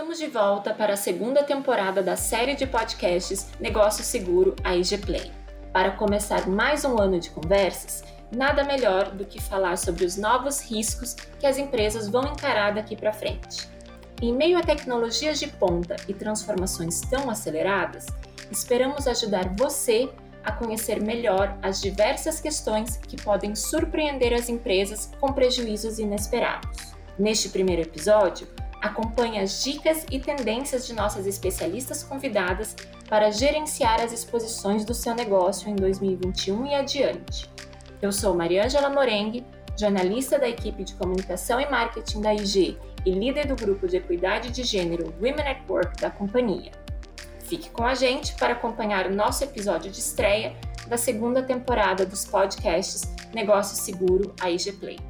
Estamos 0.00 0.18
de 0.18 0.28
volta 0.28 0.72
para 0.72 0.94
a 0.94 0.96
segunda 0.96 1.42
temporada 1.42 2.02
da 2.02 2.16
série 2.16 2.54
de 2.54 2.66
podcasts 2.66 3.48
Negócio 3.60 4.02
Seguro 4.02 4.56
a 4.64 4.74
IG 4.74 4.96
Play. 4.96 5.30
Para 5.74 5.90
começar 5.90 6.48
mais 6.48 6.86
um 6.86 6.98
ano 6.98 7.20
de 7.20 7.28
conversas, 7.28 8.02
nada 8.34 8.64
melhor 8.64 9.10
do 9.10 9.26
que 9.26 9.38
falar 9.38 9.76
sobre 9.76 10.06
os 10.06 10.16
novos 10.16 10.58
riscos 10.62 11.12
que 11.38 11.46
as 11.46 11.58
empresas 11.58 12.08
vão 12.08 12.32
encarar 12.32 12.72
daqui 12.72 12.96
para 12.96 13.12
frente. 13.12 13.68
Em 14.22 14.32
meio 14.32 14.56
a 14.56 14.62
tecnologias 14.62 15.38
de 15.38 15.48
ponta 15.48 15.96
e 16.08 16.14
transformações 16.14 17.02
tão 17.02 17.28
aceleradas, 17.28 18.06
esperamos 18.50 19.06
ajudar 19.06 19.54
você 19.54 20.08
a 20.42 20.50
conhecer 20.50 20.98
melhor 20.98 21.58
as 21.60 21.78
diversas 21.78 22.40
questões 22.40 22.96
que 22.96 23.20
podem 23.20 23.54
surpreender 23.54 24.32
as 24.32 24.48
empresas 24.48 25.10
com 25.20 25.30
prejuízos 25.30 25.98
inesperados. 25.98 26.94
Neste 27.18 27.50
primeiro 27.50 27.82
episódio, 27.82 28.48
acompanhe 28.80 29.38
as 29.38 29.62
dicas 29.62 30.06
e 30.10 30.18
tendências 30.18 30.86
de 30.86 30.94
nossas 30.94 31.26
especialistas 31.26 32.02
convidadas 32.02 32.74
para 33.08 33.30
gerenciar 33.30 34.00
as 34.00 34.12
exposições 34.12 34.84
do 34.84 34.94
seu 34.94 35.14
negócio 35.14 35.68
em 35.68 35.76
2021 35.76 36.66
e 36.66 36.74
adiante. 36.74 37.50
Eu 38.00 38.12
sou 38.12 38.34
Mariângela 38.34 38.88
Morengue, 38.88 39.44
jornalista 39.78 40.38
da 40.38 40.48
equipe 40.48 40.84
de 40.84 40.94
comunicação 40.94 41.60
e 41.60 41.68
marketing 41.68 42.20
da 42.20 42.34
IG 42.34 42.78
e 43.04 43.10
líder 43.10 43.46
do 43.46 43.56
grupo 43.56 43.86
de 43.88 43.96
equidade 43.96 44.50
de 44.50 44.62
gênero 44.62 45.14
Women 45.20 45.48
at 45.48 45.68
Work 45.68 46.00
da 46.00 46.10
companhia. 46.10 46.72
Fique 47.40 47.70
com 47.70 47.84
a 47.84 47.94
gente 47.94 48.34
para 48.34 48.52
acompanhar 48.52 49.06
o 49.06 49.14
nosso 49.14 49.42
episódio 49.42 49.90
de 49.90 49.98
estreia 49.98 50.54
da 50.86 50.96
segunda 50.96 51.42
temporada 51.42 52.06
dos 52.06 52.24
podcasts 52.24 53.02
Negócio 53.34 53.76
Seguro 53.76 54.34
a 54.40 54.50
IG 54.50 54.72
Play. 54.72 55.09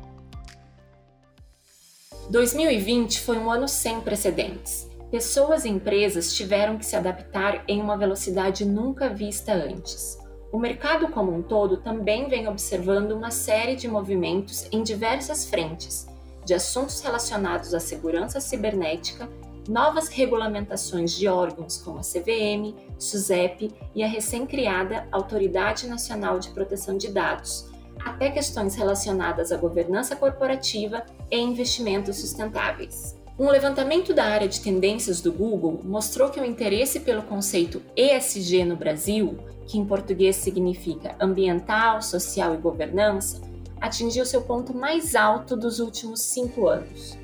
2020 2.31 3.23
foi 3.23 3.37
um 3.39 3.51
ano 3.51 3.67
sem 3.67 4.01
precedentes. 4.01 4.89
Pessoas 5.11 5.65
e 5.65 5.69
empresas 5.69 6.33
tiveram 6.33 6.79
que 6.79 6.87
se 6.87 6.95
adaptar 6.95 7.65
em 7.67 7.83
uma 7.83 7.99
velocidade 7.99 8.65
nunca 8.65 9.09
vista 9.09 9.53
antes. 9.53 10.17
O 10.53 10.59
mercado 10.59 11.09
como 11.09 11.35
um 11.35 11.43
todo 11.43 11.79
também 11.79 12.29
vem 12.29 12.47
observando 12.47 13.13
uma 13.13 13.33
série 13.33 13.75
de 13.75 13.89
movimentos 13.89 14.69
em 14.71 14.85
diversas 14.85 15.51
frentes, 15.51 16.07
de 16.45 16.55
assuntos 16.55 17.01
relacionados 17.01 17.75
à 17.75 17.81
segurança 17.81 18.39
cibernética, 18.41 19.29
novas 19.69 20.09
regulamentações 20.09 21.13
de 21.17 21.27
órgãos 21.27 21.79
como 21.79 21.99
a 21.99 22.03
CVM, 22.03 22.77
SUSEP 22.97 23.75
e 23.93 24.05
a 24.05 24.07
recém-criada 24.07 25.09
Autoridade 25.11 25.89
Nacional 25.89 26.39
de 26.39 26.51
Proteção 26.51 26.97
de 26.97 27.09
Dados, 27.09 27.70
até 28.05 28.31
questões 28.31 28.75
relacionadas 28.75 29.53
à 29.53 29.57
governança 29.57 30.17
corporativa 30.17 31.05
e 31.31 31.39
investimentos 31.39 32.17
sustentáveis. 32.17 33.19
Um 33.39 33.49
levantamento 33.49 34.13
da 34.13 34.25
área 34.25 34.47
de 34.47 34.61
tendências 34.61 35.21
do 35.21 35.33
Google 35.33 35.81
mostrou 35.83 36.29
que 36.29 36.39
o 36.39 36.45
interesse 36.45 37.01
pelo 37.01 37.23
conceito 37.23 37.83
ESG 37.97 38.65
no 38.65 38.77
Brasil, 38.77 39.39
que 39.67 39.79
em 39.79 39.85
português 39.87 40.37
significa 40.37 41.17
ambiental, 41.19 42.03
social 42.03 42.55
e 42.55 42.59
governança, 42.59 43.41
atingiu 43.81 44.27
seu 44.27 44.43
ponto 44.43 44.75
mais 44.75 45.15
alto 45.15 45.57
dos 45.57 45.81
últimos 45.81 46.21
cinco 46.21 46.69
anos. 46.69 47.17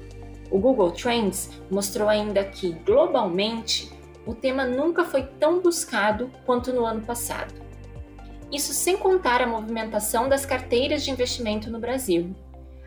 O 0.50 0.58
Google 0.58 0.90
Trends 0.92 1.50
mostrou 1.70 2.08
ainda 2.08 2.42
que, 2.44 2.72
globalmente, 2.72 3.90
o 4.24 4.34
tema 4.34 4.64
nunca 4.64 5.04
foi 5.04 5.22
tão 5.22 5.60
buscado 5.60 6.30
quanto 6.46 6.72
no 6.72 6.86
ano 6.86 7.02
passado. 7.02 7.65
Isso 8.52 8.72
sem 8.72 8.96
contar 8.96 9.42
a 9.42 9.46
movimentação 9.46 10.28
das 10.28 10.46
carteiras 10.46 11.04
de 11.04 11.10
investimento 11.10 11.70
no 11.70 11.80
Brasil. 11.80 12.34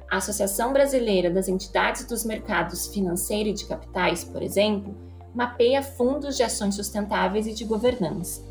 A 0.10 0.18
Associação 0.18 0.72
Brasileira 0.74 1.30
das 1.30 1.48
Entidades 1.48 2.06
dos 2.06 2.24
Mercados 2.24 2.88
Financeiro 2.88 3.50
e 3.50 3.54
de 3.54 3.66
Capitais, 3.66 4.24
por 4.24 4.42
exemplo, 4.42 4.96
mapeia 5.36 5.84
fundos 5.84 6.38
de 6.38 6.44
ações 6.44 6.76
sustentáveis 6.76 7.46
e 7.46 7.54
de 7.54 7.66
governança. 7.66 8.44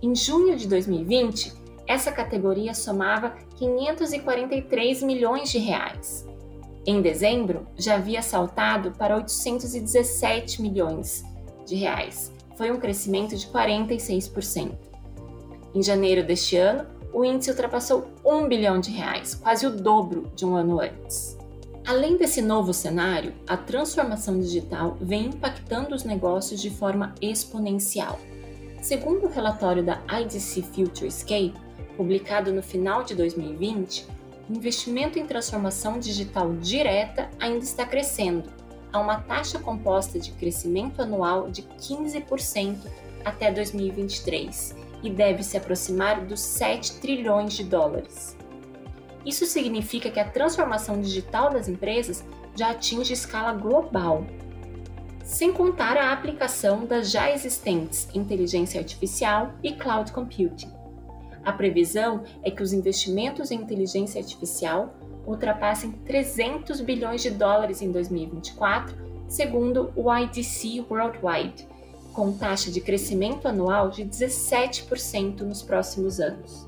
Em 0.00 0.14
junho 0.14 0.56
de 0.56 0.68
2020, 0.68 1.52
essa 1.86 2.12
categoria 2.12 2.74
somava 2.74 3.30
543 3.56 5.02
milhões 5.02 5.50
de 5.50 5.58
reais. 5.58 6.26
Em 6.86 7.02
dezembro, 7.02 7.66
já 7.76 7.96
havia 7.96 8.22
saltado 8.22 8.92
para 8.92 9.16
817 9.16 10.62
milhões 10.62 11.24
de 11.66 11.74
reais. 11.74 12.32
Foi 12.56 12.70
um 12.70 12.78
crescimento 12.78 13.36
de 13.36 13.46
46%. 13.48 14.87
Em 15.74 15.82
janeiro 15.82 16.24
deste 16.24 16.56
ano, 16.56 16.86
o 17.12 17.24
índice 17.24 17.50
ultrapassou 17.50 18.06
1 18.24 18.48
bilhão 18.48 18.80
de 18.80 18.90
reais, 18.90 19.34
quase 19.34 19.66
o 19.66 19.70
dobro 19.70 20.30
de 20.34 20.44
um 20.44 20.56
ano 20.56 20.80
antes. 20.80 21.36
Além 21.86 22.16
desse 22.16 22.42
novo 22.42 22.72
cenário, 22.72 23.34
a 23.46 23.56
transformação 23.56 24.38
digital 24.38 24.96
vem 25.00 25.26
impactando 25.26 25.94
os 25.94 26.04
negócios 26.04 26.60
de 26.60 26.70
forma 26.70 27.14
exponencial. 27.20 28.18
Segundo 28.80 29.26
o 29.26 29.30
relatório 29.30 29.82
da 29.82 30.00
IDC 30.20 30.62
Futurescape, 30.62 31.54
publicado 31.96 32.52
no 32.52 32.62
final 32.62 33.04
de 33.04 33.14
2020, 33.14 34.06
o 34.48 34.52
investimento 34.52 35.18
em 35.18 35.26
transformação 35.26 35.98
digital 35.98 36.52
direta 36.54 37.28
ainda 37.38 37.64
está 37.64 37.84
crescendo, 37.84 38.50
a 38.92 39.00
uma 39.00 39.20
taxa 39.20 39.58
composta 39.58 40.18
de 40.18 40.32
crescimento 40.32 41.02
anual 41.02 41.50
de 41.50 41.62
15% 41.62 42.76
até 43.24 43.50
2023 43.50 44.87
e 45.02 45.10
deve 45.10 45.42
se 45.42 45.56
aproximar 45.56 46.24
dos 46.24 46.40
7 46.40 47.00
trilhões 47.00 47.52
de 47.54 47.64
dólares. 47.64 48.36
Isso 49.24 49.44
significa 49.46 50.10
que 50.10 50.20
a 50.20 50.28
transformação 50.28 51.00
digital 51.00 51.50
das 51.50 51.68
empresas 51.68 52.24
já 52.56 52.70
atinge 52.70 53.12
escala 53.12 53.52
global, 53.52 54.26
sem 55.22 55.52
contar 55.52 55.96
a 55.96 56.12
aplicação 56.12 56.86
das 56.86 57.10
já 57.10 57.30
existentes 57.30 58.08
inteligência 58.14 58.80
artificial 58.80 59.52
e 59.62 59.72
cloud 59.72 60.10
computing. 60.12 60.72
A 61.44 61.52
previsão 61.52 62.24
é 62.42 62.50
que 62.50 62.62
os 62.62 62.72
investimentos 62.72 63.50
em 63.50 63.56
inteligência 63.56 64.20
artificial 64.20 64.94
ultrapassem 65.26 65.92
300 65.92 66.80
bilhões 66.80 67.22
de 67.22 67.30
dólares 67.30 67.82
em 67.82 67.92
2024, 67.92 68.96
segundo 69.28 69.92
o 69.94 70.12
IDC 70.14 70.86
Worldwide, 70.90 71.68
com 72.12 72.32
taxa 72.32 72.70
de 72.70 72.80
crescimento 72.80 73.46
anual 73.46 73.90
de 73.90 74.04
17% 74.04 75.40
nos 75.40 75.62
próximos 75.62 76.20
anos. 76.20 76.66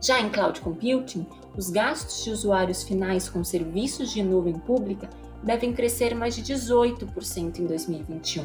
Já 0.00 0.20
em 0.20 0.30
cloud 0.30 0.60
computing, 0.60 1.26
os 1.56 1.68
gastos 1.68 2.24
de 2.24 2.30
usuários 2.30 2.82
finais 2.82 3.28
com 3.28 3.44
serviços 3.44 4.10
de 4.10 4.22
nuvem 4.22 4.54
pública 4.54 5.10
devem 5.42 5.72
crescer 5.72 6.14
mais 6.14 6.34
de 6.34 6.42
18% 6.42 7.58
em 7.58 7.66
2021, 7.66 8.44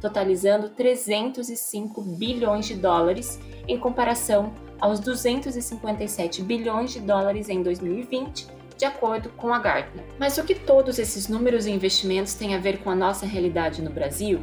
totalizando 0.00 0.68
305 0.68 2.00
bilhões 2.02 2.66
de 2.66 2.74
dólares 2.74 3.40
em 3.66 3.78
comparação 3.78 4.52
aos 4.80 5.00
257 5.00 6.42
bilhões 6.42 6.92
de 6.92 7.00
dólares 7.00 7.48
em 7.48 7.62
2020, 7.62 8.46
de 8.76 8.84
acordo 8.84 9.28
com 9.30 9.52
a 9.54 9.58
Gartner. 9.58 10.04
Mas 10.18 10.38
o 10.38 10.44
que 10.44 10.54
todos 10.54 10.98
esses 10.98 11.28
números 11.28 11.66
e 11.66 11.70
investimentos 11.70 12.34
têm 12.34 12.54
a 12.54 12.58
ver 12.58 12.82
com 12.82 12.90
a 12.90 12.96
nossa 12.96 13.24
realidade 13.24 13.80
no 13.80 13.90
Brasil? 13.90 14.40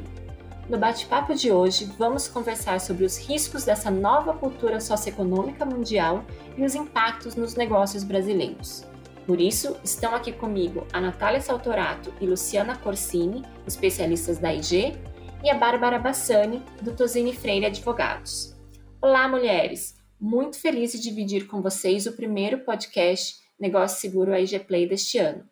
No 0.69 0.78
bate-papo 0.78 1.34
de 1.34 1.52
hoje, 1.52 1.85
vamos 1.97 2.28
conversar 2.28 2.80
sobre 2.80 3.03
os 3.03 3.18
riscos 3.18 3.66
dessa 3.66 3.90
nova 3.90 4.35
cultura 4.35 4.80
socioeconômica 4.80 5.66
mundial 5.66 6.24
e 6.56 6.63
os 6.63 6.75
impactos 6.75 7.34
nos 7.34 7.56
negócios 7.56 8.03
brasileiros. 8.03 8.85
Por 9.25 9.41
isso, 9.41 9.75
estão 9.84 10.13
aqui 10.13 10.31
comigo 10.31 10.85
a 10.94 11.02
Natália 11.02 11.41
Saltorato 11.41 12.13
e 12.22 12.28
Luciana 12.28 12.78
Corsini, 12.78 13.44
especialistas 13.66 14.38
da 14.38 14.53
IG, 14.53 14.96
e 15.44 15.50
a 15.50 15.56
Bárbara 15.56 15.97
Bassani, 15.97 16.63
do 16.84 16.96
Tosini 16.96 17.34
Freire 17.34 17.66
Advogados. 17.66 18.56
Olá, 19.02 19.28
mulheres! 19.28 19.96
Muito 20.22 20.59
feliz 20.59 20.91
de 20.91 21.02
dividir 21.02 21.47
com 21.47 21.64
vocês 21.64 22.05
o 22.05 22.14
primeiro 22.14 22.59
podcast 22.59 23.40
Negócio 23.59 23.99
Seguro 23.99 24.38
IG 24.38 24.59
Play 24.59 24.88
deste 24.88 25.17
ano. 25.17 25.49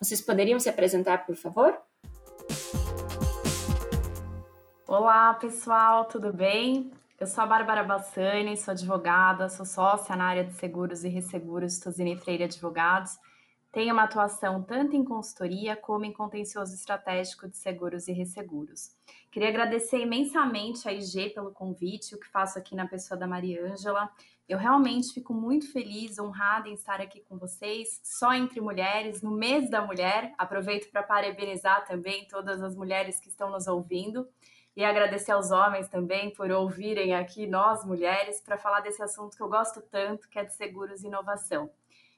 Vocês 0.00 0.20
poderiam 0.20 0.60
se 0.60 0.68
apresentar, 0.68 1.26
por 1.26 1.34
favor? 1.34 1.76
Olá, 4.92 5.34
pessoal, 5.34 6.06
tudo 6.06 6.32
bem? 6.32 6.90
Eu 7.16 7.24
sou 7.24 7.44
a 7.44 7.46
Bárbara 7.46 7.84
Bassani, 7.84 8.56
sou 8.56 8.72
advogada, 8.72 9.48
sou 9.48 9.64
sócia 9.64 10.16
na 10.16 10.24
área 10.24 10.42
de 10.42 10.52
seguros 10.54 11.04
e 11.04 11.08
resseguros 11.08 11.78
Tosini 11.78 12.16
Freire 12.16 12.42
Advogados 12.42 13.16
tem 13.72 13.90
uma 13.92 14.02
atuação 14.02 14.62
tanto 14.62 14.96
em 14.96 15.04
consultoria 15.04 15.76
como 15.76 16.04
em 16.04 16.12
contencioso 16.12 16.74
estratégico 16.74 17.48
de 17.48 17.56
seguros 17.56 18.08
e 18.08 18.12
resseguros. 18.12 18.90
Queria 19.30 19.48
agradecer 19.48 20.00
imensamente 20.00 20.88
a 20.88 20.92
IG 20.92 21.30
pelo 21.30 21.52
convite, 21.52 22.14
o 22.14 22.18
que 22.18 22.26
faço 22.26 22.58
aqui 22.58 22.74
na 22.74 22.88
pessoa 22.88 23.18
da 23.18 23.28
Mariângela. 23.28 24.10
Eu 24.48 24.58
realmente 24.58 25.14
fico 25.14 25.32
muito 25.32 25.70
feliz, 25.70 26.18
honrada 26.18 26.68
em 26.68 26.74
estar 26.74 27.00
aqui 27.00 27.20
com 27.20 27.38
vocês, 27.38 28.00
só 28.02 28.34
entre 28.34 28.60
mulheres, 28.60 29.22
no 29.22 29.30
mês 29.30 29.70
da 29.70 29.86
mulher. 29.86 30.34
Aproveito 30.36 30.90
para 30.90 31.04
parabenizar 31.04 31.86
também 31.86 32.26
todas 32.26 32.60
as 32.60 32.74
mulheres 32.74 33.20
que 33.20 33.28
estão 33.28 33.50
nos 33.50 33.68
ouvindo 33.68 34.26
e 34.76 34.84
agradecer 34.84 35.32
aos 35.32 35.50
homens 35.50 35.88
também 35.88 36.32
por 36.32 36.50
ouvirem 36.50 37.14
aqui 37.14 37.46
nós 37.46 37.84
mulheres 37.84 38.40
para 38.40 38.56
falar 38.56 38.80
desse 38.80 39.02
assunto 39.02 39.36
que 39.36 39.42
eu 39.42 39.48
gosto 39.48 39.80
tanto, 39.82 40.28
que 40.28 40.38
é 40.38 40.44
de 40.44 40.54
seguros 40.54 41.02
e 41.02 41.06
inovação. 41.06 41.70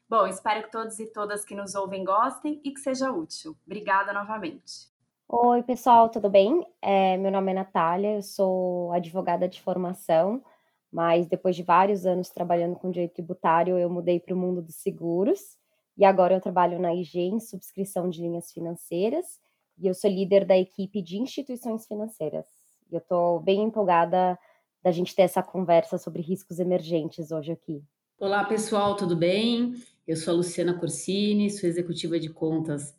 Bom, 0.08 0.26
espero 0.26 0.64
que 0.64 0.70
todos 0.70 0.98
e 1.00 1.06
todas 1.06 1.44
que 1.44 1.54
nos 1.54 1.74
ouvem 1.74 2.04
gostem 2.04 2.60
e 2.62 2.70
que 2.70 2.80
seja 2.80 3.10
útil. 3.10 3.56
Obrigada 3.64 4.12
novamente. 4.12 4.92
Oi, 5.26 5.62
pessoal, 5.62 6.10
tudo 6.10 6.28
bem? 6.28 6.66
É, 6.82 7.16
meu 7.16 7.32
nome 7.32 7.52
é 7.52 7.54
Natália, 7.54 8.16
eu 8.16 8.22
sou 8.22 8.92
advogada 8.92 9.48
de 9.48 9.62
formação, 9.62 10.44
mas 10.92 11.26
depois 11.26 11.56
de 11.56 11.62
vários 11.62 12.04
anos 12.04 12.28
trabalhando 12.28 12.76
com 12.76 12.90
direito 12.90 13.14
tributário, 13.14 13.78
eu 13.78 13.88
mudei 13.88 14.20
para 14.20 14.34
o 14.34 14.36
mundo 14.36 14.60
dos 14.60 14.74
seguros 14.74 15.56
e 15.96 16.04
agora 16.04 16.34
eu 16.34 16.40
trabalho 16.40 16.78
na 16.78 16.92
IG 16.92 17.18
em 17.18 17.40
subscrição 17.40 18.10
de 18.10 18.20
linhas 18.20 18.52
financeiras 18.52 19.40
e 19.78 19.86
eu 19.86 19.94
sou 19.94 20.10
líder 20.10 20.44
da 20.44 20.56
equipe 20.56 21.02
de 21.02 21.18
instituições 21.18 21.86
financeiras. 21.86 22.46
E 22.90 22.94
eu 22.94 22.98
estou 22.98 23.40
bem 23.40 23.62
empolgada 23.62 24.38
da 24.82 24.90
gente 24.90 25.14
ter 25.14 25.22
essa 25.22 25.42
conversa 25.42 25.98
sobre 25.98 26.22
riscos 26.22 26.58
emergentes 26.58 27.30
hoje 27.30 27.52
aqui. 27.52 27.82
Olá, 28.18 28.44
pessoal, 28.44 28.96
tudo 28.96 29.16
bem? 29.16 29.74
Eu 30.06 30.16
sou 30.16 30.34
a 30.34 30.36
Luciana 30.36 30.78
Corsini, 30.78 31.50
sou 31.50 31.68
executiva 31.68 32.18
de 32.18 32.28
contas 32.28 32.94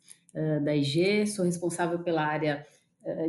da 0.62 0.74
IG, 0.74 1.26
sou 1.28 1.44
responsável 1.44 2.00
pela 2.00 2.22
área 2.22 2.66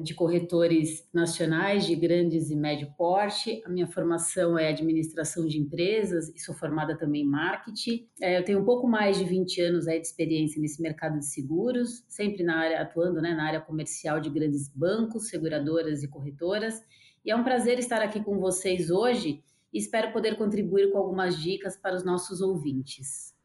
de 0.02 0.14
corretores 0.14 1.08
nacionais 1.14 1.86
de 1.86 1.96
grandes 1.96 2.50
e 2.50 2.56
médio 2.56 2.94
porte. 2.98 3.62
A 3.66 3.70
minha 3.70 3.88
formação 3.88 4.58
é 4.58 4.70
administração 4.70 5.46
de 5.46 5.60
empresas 5.60 6.30
e 6.30 6.40
sou 6.40 6.56
formada 6.56 6.98
também 6.98 7.24
em 7.24 7.28
marketing. 7.28 8.08
Eu 8.22 8.44
tenho 8.44 8.60
um 8.60 8.66
pouco 8.66 8.88
mais 8.88 9.18
de 9.18 9.26
20 9.26 9.62
anos 9.62 9.86
de 9.86 9.98
experiência 9.98 10.62
nesse 10.62 10.82
mercado 10.82 11.20
de 11.20 11.26
seguros, 11.26 12.06
sempre 12.08 12.44
na 12.44 12.58
área 12.58 12.82
atuando 12.82 13.22
né, 13.22 13.34
na 13.34 13.46
área 13.46 13.62
comercial 13.62 14.20
de 14.20 14.30
grandes 14.30 14.70
bancos, 14.70 15.28
seguradoras 15.28 16.04
e 16.04 16.08
corretoras. 16.08 16.82
E 17.26 17.32
é 17.32 17.36
um 17.36 17.44
prazer 17.44 17.78
estar 17.78 18.02
aqui 18.02 18.24
com 18.24 18.40
vocês 18.40 18.90
hoje 18.90 19.44
e 19.74 19.78
espero 19.78 20.14
poder 20.14 20.38
contribuir 20.38 20.92
com 20.92 20.98
algumas 20.98 21.38
dicas 21.38 21.76
para 21.76 21.96
os 21.96 22.06
nossos 22.06 22.40
ouvintes. 22.40 23.36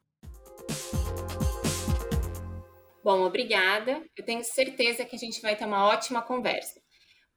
Bom, 3.03 3.21
obrigada. 3.21 4.03
Eu 4.15 4.23
tenho 4.23 4.43
certeza 4.43 5.03
que 5.03 5.15
a 5.15 5.19
gente 5.19 5.41
vai 5.41 5.55
ter 5.55 5.65
uma 5.65 5.87
ótima 5.87 6.21
conversa. 6.21 6.79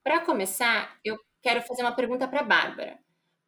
Para 0.02 0.20
começar, 0.20 0.98
eu 1.02 1.18
quero 1.42 1.62
fazer 1.62 1.82
uma 1.82 1.96
pergunta 1.96 2.28
para 2.28 2.40
a 2.40 2.44
Bárbara. 2.44 2.98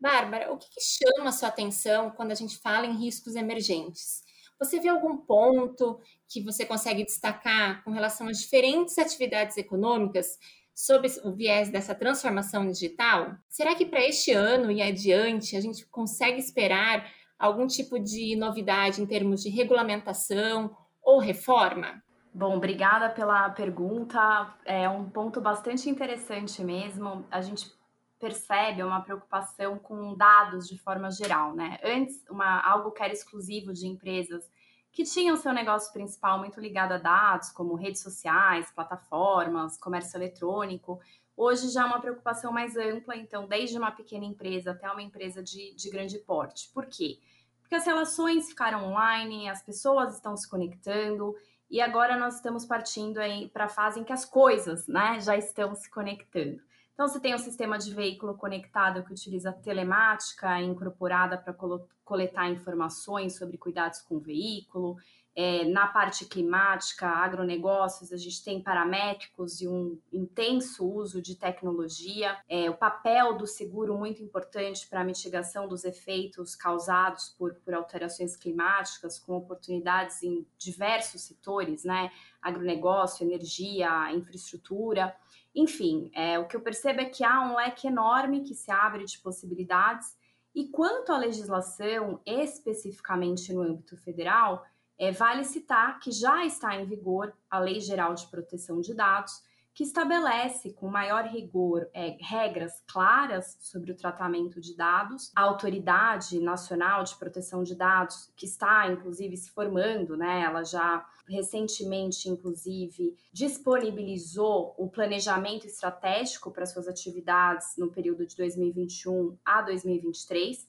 Bárbara, 0.01 0.53
o 0.53 0.57
que, 0.57 0.67
que 0.71 0.81
chama 0.81 1.29
a 1.29 1.33
sua 1.33 1.49
atenção 1.49 2.11
quando 2.11 2.33
a 2.33 2.35
gente 2.35 2.59
fala 2.59 2.87
em 2.87 2.97
riscos 2.97 3.35
emergentes? 3.35 4.23
Você 4.59 4.81
vê 4.81 4.89
algum 4.89 5.19
ponto 5.19 6.01
que 6.27 6.43
você 6.43 6.65
consegue 6.65 7.05
destacar 7.05 7.85
com 7.85 7.91
relação 7.91 8.29
às 8.29 8.39
diferentes 8.39 8.99
atividades 8.99 9.59
econômicas 9.59 10.39
sob 10.75 11.07
o 11.25 11.33
viés 11.33 11.71
dessa 11.71 11.95
transformação 11.95 12.71
digital? 12.71 13.37
Será 13.49 13.75
que 13.75 13.85
para 13.85 14.01
este 14.01 14.33
ano 14.33 14.71
e 14.71 14.81
adiante 14.81 15.55
a 15.55 15.61
gente 15.61 15.85
consegue 15.87 16.39
esperar 16.39 17.11
algum 17.39 17.67
tipo 17.67 17.99
de 17.99 18.35
novidade 18.37 19.03
em 19.03 19.07
termos 19.07 19.43
de 19.43 19.51
regulamentação 19.51 20.75
ou 21.03 21.19
reforma? 21.19 22.03
Bom, 22.37 22.55
obrigada 22.55 23.09
pela 23.09 23.49
pergunta. 23.49 24.55
É 24.67 24.87
um 24.91 25.09
ponto 25.09 25.41
bastante 25.41 25.88
interessante 25.88 26.62
mesmo. 26.62 27.27
A 27.31 27.41
gente 27.41 27.73
percebe 28.21 28.83
uma 28.83 29.00
preocupação 29.00 29.79
com 29.79 30.15
dados 30.15 30.69
de 30.69 30.77
forma 30.77 31.11
geral, 31.11 31.55
né? 31.55 31.79
Antes, 31.83 32.23
uma, 32.29 32.61
algo 32.61 32.91
que 32.91 33.03
era 33.03 33.11
exclusivo 33.11 33.73
de 33.73 33.87
empresas 33.87 34.44
que 34.93 35.03
tinham 35.03 35.35
seu 35.38 35.50
negócio 35.50 35.91
principal 35.94 36.38
muito 36.38 36.61
ligado 36.61 36.93
a 36.93 36.99
dados, 36.99 37.49
como 37.49 37.75
redes 37.75 38.03
sociais, 38.03 38.71
plataformas, 38.71 39.79
comércio 39.79 40.19
eletrônico. 40.19 41.00
Hoje 41.35 41.71
já 41.71 41.85
é 41.85 41.87
uma 41.87 42.03
preocupação 42.03 42.53
mais 42.53 42.77
ampla, 42.77 43.17
então, 43.17 43.49
desde 43.49 43.79
uma 43.79 43.93
pequena 43.93 44.27
empresa 44.27 44.73
até 44.73 44.91
uma 44.91 45.03
empresa 45.03 45.43
de, 45.43 45.75
de 45.75 45.88
grande 45.88 46.19
porte. 46.19 46.69
Por 46.75 46.85
quê? 46.85 47.19
Porque 47.62 47.77
as 47.77 47.87
relações 47.87 48.47
ficaram 48.50 48.85
online, 48.91 49.49
as 49.49 49.62
pessoas 49.62 50.17
estão 50.17 50.37
se 50.37 50.47
conectando 50.47 51.35
e 51.71 51.81
agora 51.81 52.17
nós 52.17 52.37
estamos 52.37 52.65
partindo 52.65 53.21
para 53.53 53.65
a 53.65 53.69
fase 53.69 54.01
em 54.01 54.05
que 54.05 54.13
as 54.13 54.25
coisas 54.25 54.87
né, 54.87 55.21
já 55.21 55.37
estão 55.37 55.75
se 55.75 55.91
conectando. 55.91 56.61
Então, 56.95 57.07
você 57.07 57.21
tem 57.21 57.35
um 57.35 57.39
sistema 57.39 57.77
de 57.77 57.93
veículo 57.93 58.35
conectado 58.37 59.05
que 59.05 59.13
utiliza 59.13 59.53
telemática 59.53 60.59
incorporada 60.63 61.37
para 61.37 61.55
coletar 62.03 62.49
informações 62.49 63.37
sobre 63.37 63.59
cuidados 63.59 64.01
com 64.01 64.17
o 64.17 64.21
veículo. 64.21 64.97
É, 65.38 65.67
na 65.67 65.87
parte 65.87 66.25
climática, 66.25 67.06
agronegócios, 67.06 68.11
a 68.11 68.17
gente 68.17 68.43
tem 68.43 68.62
paramétricos 68.62 69.61
e 69.61 69.69
um 69.69 70.00
intenso 70.11 70.91
uso 70.91 71.21
de 71.21 71.35
tecnologia. 71.35 72.38
É, 72.49 72.71
o 72.71 72.75
papel 72.75 73.37
do 73.37 73.47
seguro 73.47 73.99
muito 73.99 74.23
importante 74.23 74.88
para 74.88 75.03
a 75.03 75.05
mitigação 75.05 75.69
dos 75.69 75.85
efeitos 75.85 76.56
causados 76.56 77.29
por, 77.38 77.55
por 77.56 77.75
alterações 77.75 78.35
climáticas, 78.35 79.19
com 79.19 79.37
oportunidades 79.37 80.23
em 80.23 80.47
diversos 80.56 81.21
setores, 81.21 81.85
né? 81.85 82.11
Agronegócio, 82.41 83.23
energia, 83.23 84.11
infraestrutura. 84.15 85.15
Enfim, 85.55 86.11
é, 86.15 86.38
o 86.38 86.47
que 86.47 86.56
eu 86.56 86.62
percebo 86.62 87.03
é 87.03 87.05
que 87.05 87.23
há 87.23 87.43
um 87.43 87.56
leque 87.56 87.87
enorme 87.87 88.43
que 88.43 88.55
se 88.55 88.71
abre 88.71 89.05
de 89.05 89.19
possibilidades. 89.19 90.17
E 90.55 90.69
quanto 90.69 91.12
à 91.12 91.19
legislação, 91.19 92.23
especificamente 92.25 93.53
no 93.53 93.61
âmbito 93.61 93.94
federal, 93.99 94.65
é, 94.99 95.13
vale 95.13 95.45
citar 95.45 95.99
que 96.01 96.11
já 96.11 96.45
está 96.45 96.75
em 96.77 96.87
vigor 96.87 97.33
a 97.51 97.59
Lei 97.59 97.81
Geral 97.81 98.15
de 98.15 98.27
Proteção 98.29 98.81
de 98.81 98.95
Dados, 98.95 99.43
que 99.77 99.83
estabelece 99.83 100.73
com 100.73 100.89
maior 100.89 101.25
rigor 101.27 101.87
é, 101.93 102.17
regras 102.19 102.83
claras 102.91 103.59
sobre 103.61 103.93
o 103.93 103.95
tratamento 103.95 104.59
de 104.59 104.75
dados. 104.75 105.31
A 105.37 105.43
Autoridade 105.43 106.41
Nacional 106.41 107.05
de 107.05 107.15
Proteção 107.17 107.63
de 107.63 107.75
Dados, 107.75 108.33
que 108.35 108.47
está 108.47 108.91
inclusive 108.91 109.37
se 109.37 109.51
formando, 109.51 110.17
né, 110.17 110.41
ela 110.41 110.65
já 110.65 111.05
recentemente, 111.29 112.27
inclusive, 112.31 113.15
disponibilizou 113.31 114.75
o 114.79 114.89
planejamento 114.89 115.67
estratégico 115.67 116.51
para 116.51 116.65
suas 116.65 116.89
atividades 116.89 117.77
no 117.77 117.91
período 117.91 118.27
de 118.27 118.35
2021 118.35 119.37
a 119.45 119.61
2023 119.61 120.67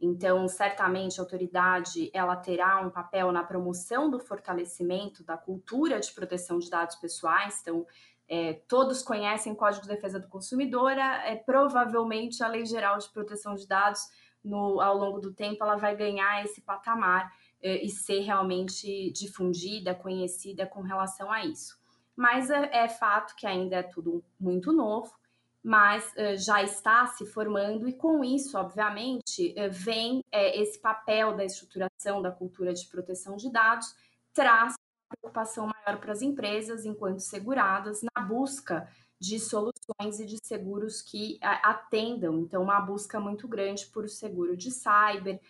então, 0.00 0.48
certamente 0.48 1.20
a 1.20 1.22
autoridade 1.22 2.10
ela 2.14 2.34
terá 2.34 2.80
um 2.80 2.90
papel 2.90 3.30
na 3.30 3.44
promoção 3.44 4.10
do 4.10 4.18
fortalecimento 4.18 5.22
da 5.22 5.36
cultura 5.36 6.00
de 6.00 6.10
proteção 6.12 6.58
de 6.58 6.70
dados 6.70 6.96
pessoais. 6.96 7.58
Então, 7.60 7.86
é, 8.26 8.54
todos 8.66 9.02
conhecem 9.02 9.52
o 9.52 9.56
Código 9.56 9.82
de 9.82 9.88
Defesa 9.88 10.18
do 10.18 10.28
Consumidor, 10.28 10.92
é, 10.92 11.36
provavelmente 11.36 12.42
a 12.42 12.48
Lei 12.48 12.64
Geral 12.64 12.96
de 12.96 13.10
Proteção 13.10 13.54
de 13.54 13.66
Dados, 13.66 14.00
no, 14.42 14.80
ao 14.80 14.96
longo 14.96 15.18
do 15.18 15.34
tempo, 15.34 15.62
ela 15.62 15.76
vai 15.76 15.94
ganhar 15.94 16.42
esse 16.42 16.62
patamar 16.62 17.30
é, 17.60 17.84
e 17.84 17.90
ser 17.90 18.20
realmente 18.20 19.12
difundida, 19.12 19.94
conhecida 19.94 20.66
com 20.66 20.80
relação 20.80 21.30
a 21.30 21.44
isso. 21.44 21.78
Mas 22.16 22.48
é, 22.48 22.70
é 22.72 22.88
fato 22.88 23.36
que 23.36 23.46
ainda 23.46 23.76
é 23.76 23.82
tudo 23.82 24.24
muito 24.38 24.72
novo 24.72 25.20
mas 25.62 26.10
uh, 26.12 26.36
já 26.36 26.62
está 26.62 27.06
se 27.06 27.26
formando, 27.26 27.88
e 27.88 27.92
com 27.92 28.24
isso, 28.24 28.56
obviamente, 28.56 29.29
uh, 29.48 29.70
vem 29.70 30.20
uh, 30.20 30.22
esse 30.32 30.78
papel 30.78 31.36
da 31.36 31.44
estruturação 31.44 32.22
da 32.22 32.30
cultura 32.30 32.72
de 32.72 32.86
proteção 32.86 33.36
de 33.36 33.50
dados, 33.50 33.94
traz 34.32 34.74
preocupação 35.08 35.66
maior 35.66 36.00
para 36.00 36.12
as 36.12 36.22
empresas, 36.22 36.84
enquanto 36.84 37.20
seguradas, 37.20 38.00
na 38.14 38.22
busca 38.22 38.88
de 39.18 39.38
soluções 39.38 40.20
e 40.20 40.24
de 40.24 40.38
seguros 40.42 41.02
que 41.02 41.38
atendam. 41.42 42.38
Então, 42.38 42.62
uma 42.62 42.80
busca 42.80 43.18
muito 43.18 43.48
grande 43.48 43.86
por 43.86 44.08
seguro 44.08 44.56
de 44.56 44.70
cyber, 44.70 45.40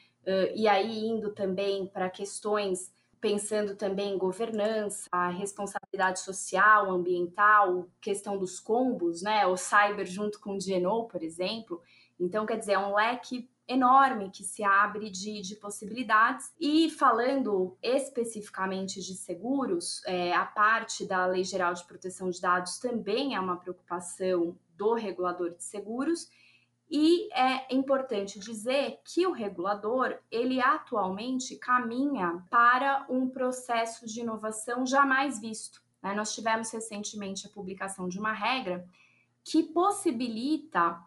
e 0.55 0.67
aí 0.67 1.07
indo 1.07 1.31
também 1.31 1.87
para 1.87 2.09
questões 2.09 2.91
pensando 3.21 3.77
também 3.77 4.15
em 4.15 4.19
governança, 4.19 5.29
responsabilidade 5.29 6.21
social, 6.21 6.91
ambiental, 6.91 7.87
questão 8.01 8.39
dos 8.39 8.59
combos, 8.59 9.21
né? 9.23 9.47
O 9.47 9.57
cyber 9.57 10.07
junto 10.07 10.41
com 10.41 10.55
o 10.55 10.59
GNO, 10.59 11.05
por 11.05 11.23
exemplo. 11.23 11.83
Então, 12.19 12.47
quer 12.47 12.59
dizer, 12.59 12.73
é 12.73 12.79
um 12.79 12.95
leque 12.95 13.49
enorme 13.71 14.31
que 14.31 14.43
se 14.43 14.65
abre 14.65 15.09
de, 15.09 15.41
de 15.41 15.55
possibilidades. 15.55 16.53
E 16.59 16.91
falando 16.91 17.79
especificamente 17.81 19.01
de 19.01 19.15
seguros, 19.15 20.03
é, 20.05 20.35
a 20.35 20.45
parte 20.45 21.07
da 21.07 21.25
Lei 21.27 21.45
Geral 21.45 21.73
de 21.73 21.85
Proteção 21.85 22.31
de 22.31 22.41
Dados 22.41 22.79
também 22.79 23.37
é 23.37 23.41
uma 23.41 23.57
preocupação 23.57 24.59
do 24.77 24.95
regulador 24.95 25.51
de 25.51 25.63
seguros. 25.63 26.29
E 26.91 27.33
é 27.33 27.73
importante 27.73 28.41
dizer 28.41 28.99
que 29.05 29.25
o 29.25 29.31
regulador, 29.31 30.19
ele 30.29 30.61
atualmente 30.61 31.55
caminha 31.55 32.45
para 32.51 33.07
um 33.09 33.29
processo 33.29 34.05
de 34.05 34.21
inovação 34.21 34.85
jamais 34.85 35.39
visto. 35.39 35.81
Né? 36.03 36.13
Nós 36.15 36.35
tivemos 36.35 36.73
recentemente 36.73 37.47
a 37.47 37.51
publicação 37.51 38.09
de 38.09 38.19
uma 38.19 38.33
regra 38.33 38.85
que 39.45 39.63
possibilita 39.63 41.01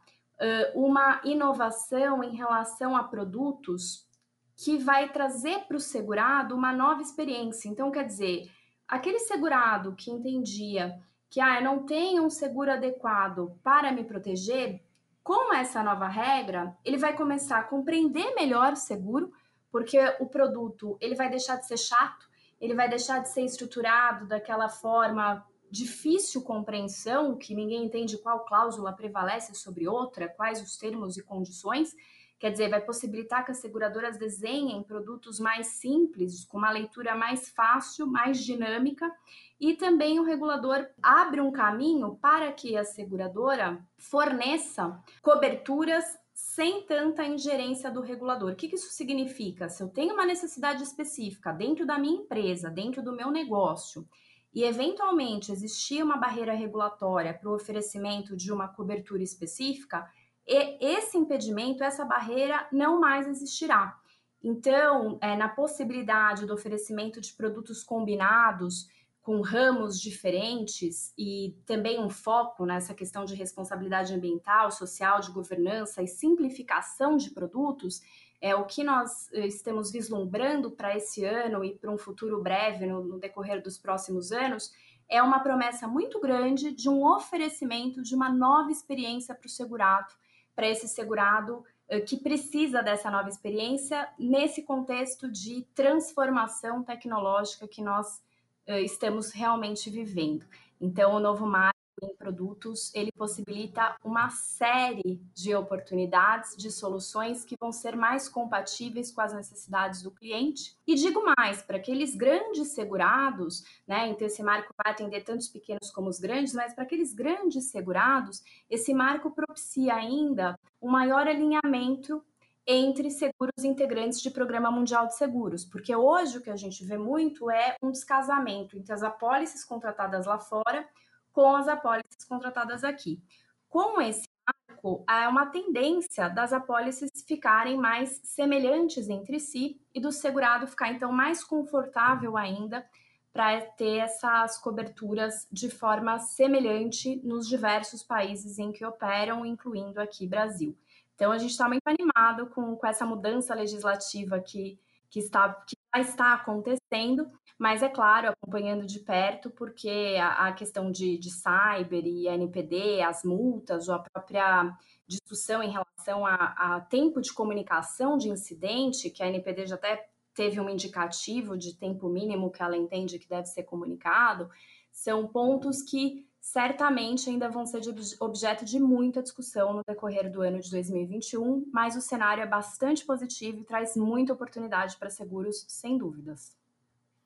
uma 0.76 1.22
inovação 1.24 2.24
em 2.24 2.36
relação 2.36 2.96
a 2.96 3.04
produtos 3.04 4.08
que 4.56 4.78
vai 4.78 5.10
trazer 5.10 5.66
para 5.68 5.78
o 5.78 5.80
segurado 5.80 6.56
uma 6.56 6.72
nova 6.72 7.02
experiência. 7.02 7.70
Então, 7.70 7.92
quer 7.92 8.06
dizer, 8.06 8.52
aquele 8.88 9.20
segurado 9.20 9.96
que 9.96 10.12
entendia 10.12 11.00
que 11.30 11.42
ah, 11.42 11.60
eu 11.60 11.64
não 11.64 11.84
tenho 11.84 12.24
um 12.24 12.30
seguro 12.30 12.72
adequado 12.72 13.60
para 13.64 13.92
me 13.92 14.04
proteger, 14.04 14.80
com 15.24 15.54
essa 15.54 15.82
nova 15.82 16.08
regra, 16.08 16.78
ele 16.84 16.98
vai 16.98 17.16
começar 17.16 17.58
a 17.60 17.64
compreender 17.64 18.36
melhor 18.36 18.74
o 18.74 18.78
seguro, 18.78 19.32
porque 19.72 19.98
o 20.20 20.28
produto 20.28 20.98
ele 21.00 21.16
vai 21.16 21.30
deixar 21.30 21.56
de 21.56 21.66
ser 21.66 21.78
chato, 21.78 22.30
ele 22.60 22.76
vai 22.76 22.90
deixar 22.90 23.20
de 23.20 23.30
ser 23.30 23.42
estruturado 23.42 24.28
daquela 24.28 24.70
forma 24.70 25.44
difícil 25.74 26.44
compreensão, 26.44 27.36
que 27.36 27.56
ninguém 27.56 27.84
entende 27.84 28.20
qual 28.20 28.46
cláusula 28.46 28.94
prevalece 28.94 29.56
sobre 29.56 29.88
outra, 29.88 30.30
quais 30.30 30.62
os 30.62 30.78
termos 30.78 31.18
e 31.18 31.24
condições. 31.24 31.96
Quer 32.38 32.52
dizer, 32.52 32.70
vai 32.70 32.80
possibilitar 32.80 33.44
que 33.44 33.50
as 33.50 33.58
seguradoras 33.58 34.20
desenhem 34.20 34.84
produtos 34.84 35.40
mais 35.40 35.68
simples, 35.68 36.46
com 36.46 36.60
uma 36.60 36.70
leitura 36.70 37.16
mais 37.16 37.50
fácil, 37.50 38.06
mais 38.06 38.38
dinâmica, 38.44 39.12
e 39.60 39.74
também 39.74 40.20
o 40.20 40.24
regulador 40.24 40.86
abre 41.02 41.42
um 41.42 41.52
caminho 41.52 42.18
para 42.22 42.52
que 42.52 42.78
a 42.78 42.84
seguradora 42.84 43.84
forneça 43.98 45.02
coberturas 45.24 46.06
sem 46.36 46.84
tanta 46.84 47.26
ingerência 47.26 47.90
do 47.90 48.02
regulador. 48.02 48.52
O 48.52 48.56
que, 48.56 48.76
isso 48.76 48.92
significa? 48.92 49.70
Se 49.70 49.82
eu 49.82 49.88
tenho 49.88 50.14
uma 50.14 50.26
necessidade 50.26 50.84
específica 50.84 51.52
dentro 51.52 51.84
da 51.84 51.98
minha 51.98 52.22
empresa, 52.22 52.70
dentro 52.70 53.02
do 53.02 53.16
meu 53.16 53.32
negócio, 53.32 54.08
e 54.54 54.64
eventualmente 54.64 55.52
existir 55.52 56.04
uma 56.04 56.18
barreira 56.18 56.54
regulatória 56.54 57.34
para 57.34 57.50
o 57.50 57.56
oferecimento 57.56 58.36
de 58.36 58.52
uma 58.52 58.68
cobertura 58.68 59.24
específica, 59.24 60.08
e 60.46 60.78
esse 60.80 61.18
impedimento, 61.18 61.84
essa 61.84 62.06
barreira 62.06 62.68
não 62.72 63.00
mais 63.00 63.28
existirá. 63.28 63.98
Então, 64.44 65.18
é, 65.22 65.36
na 65.38 65.48
possibilidade 65.48 66.46
do 66.46 66.54
oferecimento 66.54 67.22
de 67.22 67.34
produtos 67.34 67.82
combinados 67.82 68.88
com 69.22 69.40
ramos 69.40 70.00
diferentes 70.02 71.14
e 71.18 71.58
também 71.66 71.98
um 71.98 72.10
foco 72.10 72.66
nessa 72.66 72.94
questão 72.94 73.24
de 73.24 73.34
responsabilidade 73.36 74.14
ambiental, 74.14 74.70
social, 74.70 75.22
de 75.22 75.32
governança 75.32 76.04
e 76.04 76.08
simplificação 76.08 77.16
de 77.16 77.32
produtos, 77.32 78.02
é 78.44 78.54
o 78.54 78.66
que 78.66 78.84
nós 78.84 79.32
eh, 79.32 79.48
estamos 79.48 79.90
vislumbrando 79.90 80.70
para 80.70 80.98
esse 80.98 81.24
ano 81.24 81.64
e 81.64 81.74
para 81.74 81.90
um 81.90 81.98
futuro 81.98 82.42
breve, 82.42 82.86
no, 82.86 83.02
no 83.02 83.18
decorrer 83.18 83.64
dos 83.64 83.78
próximos 83.78 84.34
anos, 84.34 84.74
é 85.08 85.24
uma 85.24 85.40
promessa 85.40 85.88
muito 85.88 86.20
grande 86.20 86.74
de 86.74 86.90
um 86.90 87.06
oferecimento 87.06 88.04
de 88.04 88.14
uma 88.14 88.30
nova 88.30 88.70
experiência 88.70 89.34
para 89.34 89.48
o 89.48 89.50
segurado, 89.50 90.14
para 90.54 90.68
esse 90.68 90.90
segurado 90.90 91.64
eh, 91.88 92.02
que 92.02 92.18
precisa 92.18 92.84
dessa 92.84 93.10
nova 93.10 93.30
experiência 93.30 94.10
nesse 94.20 94.64
contexto 94.64 95.32
de 95.32 95.66
transformação 95.74 96.84
tecnológica 96.84 97.66
que 97.66 97.82
nós 97.82 98.22
uh, 98.68 98.74
estamos 98.84 99.32
realmente 99.32 99.90
vivendo. 99.90 100.46
Então, 100.82 101.16
o 101.16 101.20
novo 101.22 101.46
marco 101.46 101.73
em 102.04 102.16
produtos, 102.16 102.94
ele 102.94 103.12
possibilita 103.12 103.96
uma 104.04 104.30
série 104.30 105.22
de 105.34 105.56
oportunidades, 105.56 106.56
de 106.56 106.72
soluções 106.72 107.44
que 107.44 107.56
vão 107.60 107.72
ser 107.72 107.96
mais 107.96 108.28
compatíveis 108.30 109.12
com 109.12 109.22
as 109.22 109.34
necessidades 109.34 110.02
do 110.02 110.12
cliente. 110.12 110.78
E 110.86 110.96
digo 110.96 111.24
mais, 111.38 111.62
para 111.62 111.78
aqueles 111.78 112.16
grandes 112.16 112.70
segurados, 112.70 113.64
né, 113.88 114.08
então 114.08 114.28
esse 114.28 114.44
marco 114.44 114.74
vai 114.84 114.92
atender 114.92 115.24
tanto 115.24 115.42
os 115.42 115.50
pequenos 115.50 115.90
como 115.92 116.10
os 116.10 116.20
grandes, 116.20 116.54
mas 116.54 116.74
para 116.74 116.84
aqueles 116.84 117.14
grandes 117.14 117.66
segurados, 117.66 118.44
esse 118.70 118.94
marco 118.94 119.32
propicia 119.32 119.96
ainda 119.96 120.60
um 120.82 120.90
maior 120.90 121.28
alinhamento 121.28 122.24
entre 122.66 123.10
seguros 123.10 123.64
integrantes 123.64 124.22
de 124.22 124.32
Programa 124.32 124.72
Mundial 124.72 125.08
de 125.08 125.16
Seguros, 125.16 125.66
porque 125.66 125.94
hoje 125.96 126.38
o 126.38 126.42
que 126.42 126.50
a 126.50 126.56
gente 126.56 126.84
vê 126.86 126.98
muito 126.98 127.52
é 127.52 127.76
um 127.82 127.92
descasamento 127.92 128.78
entre 128.78 128.94
as 128.94 129.04
apólices 129.04 129.66
contratadas 129.66 130.26
lá 130.26 130.40
fora 130.40 130.88
com 131.34 131.56
as 131.56 131.68
apólices 131.68 132.24
contratadas 132.28 132.84
aqui. 132.84 133.22
Com 133.68 134.00
esse 134.00 134.30
marco, 134.48 135.04
há 135.08 135.28
uma 135.28 135.48
tendência 135.48 136.30
das 136.30 136.54
apólices 136.54 137.10
ficarem 137.28 137.76
mais 137.76 138.22
semelhantes 138.24 139.10
entre 139.10 139.40
si 139.40 139.82
e 139.94 140.00
do 140.00 140.12
segurado 140.12 140.68
ficar 140.68 140.92
então 140.92 141.12
mais 141.12 141.44
confortável 141.44 142.38
ainda 142.38 142.86
para 143.34 143.60
ter 143.62 143.98
essas 143.98 144.60
coberturas 144.60 145.48
de 145.52 145.68
forma 145.68 146.20
semelhante 146.20 147.16
nos 147.24 147.48
diversos 147.50 148.04
países 148.04 148.60
em 148.60 148.72
que 148.72 148.86
operam, 148.86 149.44
incluindo 149.44 150.00
aqui 150.00 150.28
Brasil. 150.28 150.78
Então, 151.16 151.32
a 151.32 151.38
gente 151.40 151.52
está 151.52 151.68
muito 151.68 151.88
animado 151.88 152.48
com, 152.48 152.76
com 152.76 152.88
essa 152.88 153.06
mudança 153.06 153.56
legislativa 153.56 154.40
que, 154.40 154.80
que, 155.10 155.20
está, 155.20 155.52
que 155.52 155.76
já 155.94 156.02
está 156.02 156.34
acontecendo, 156.34 157.30
mas 157.58 157.84
é 157.84 157.90
claro, 157.90 158.30
acompanhando 158.30 158.86
de 158.86 159.00
perto, 159.00 159.50
porque 159.52 160.18
a, 160.20 160.48
a 160.48 160.54
questão 160.54 160.92
de, 160.92 161.18
de 161.18 161.30
cyber 161.30 162.04
e 162.06 162.28
NPD, 162.28 163.02
as 163.02 163.24
multas, 163.24 163.88
ou 163.88 163.96
a 163.96 164.00
própria 164.00 164.76
discussão 165.08 165.62
em 165.62 165.70
relação 165.70 166.26
a, 166.26 166.36
a 166.58 166.82
tempo 166.82 167.22
de 167.22 167.32
comunicação 167.32 168.18
de 168.18 168.30
incidente, 168.30 169.10
que 169.10 169.22
a 169.22 169.28
NPD 169.28 169.68
já 169.68 169.76
até 169.76 170.08
teve 170.34 170.60
um 170.60 170.70
indicativo 170.70 171.56
de 171.56 171.78
tempo 171.78 172.10
mínimo 172.10 172.52
que 172.52 172.64
ela 172.64 172.76
entende 172.76 173.20
que 173.20 173.30
deve 173.30 173.46
ser 173.46 173.64
comunicado, 173.64 174.50
são 174.92 175.28
pontos 175.28 175.84
que 175.84 176.26
certamente 176.44 177.30
ainda 177.30 177.48
vão 177.48 177.66
ser 177.66 177.82
objeto 178.20 178.66
de 178.66 178.78
muita 178.78 179.24
discussão 179.24 179.74
no 179.74 179.82
decorrer 179.88 180.30
do 180.30 180.42
ano 180.42 180.60
de 180.60 180.70
2021, 180.70 181.70
mas 181.72 181.96
o 181.96 182.02
cenário 182.02 182.44
é 182.44 182.46
bastante 182.46 183.06
positivo 183.06 183.62
e 183.62 183.64
traz 183.64 183.96
muita 183.96 184.34
oportunidade 184.34 184.98
para 184.98 185.10
seguros, 185.10 185.64
sem 185.70 185.98
dúvidas. 185.98 186.54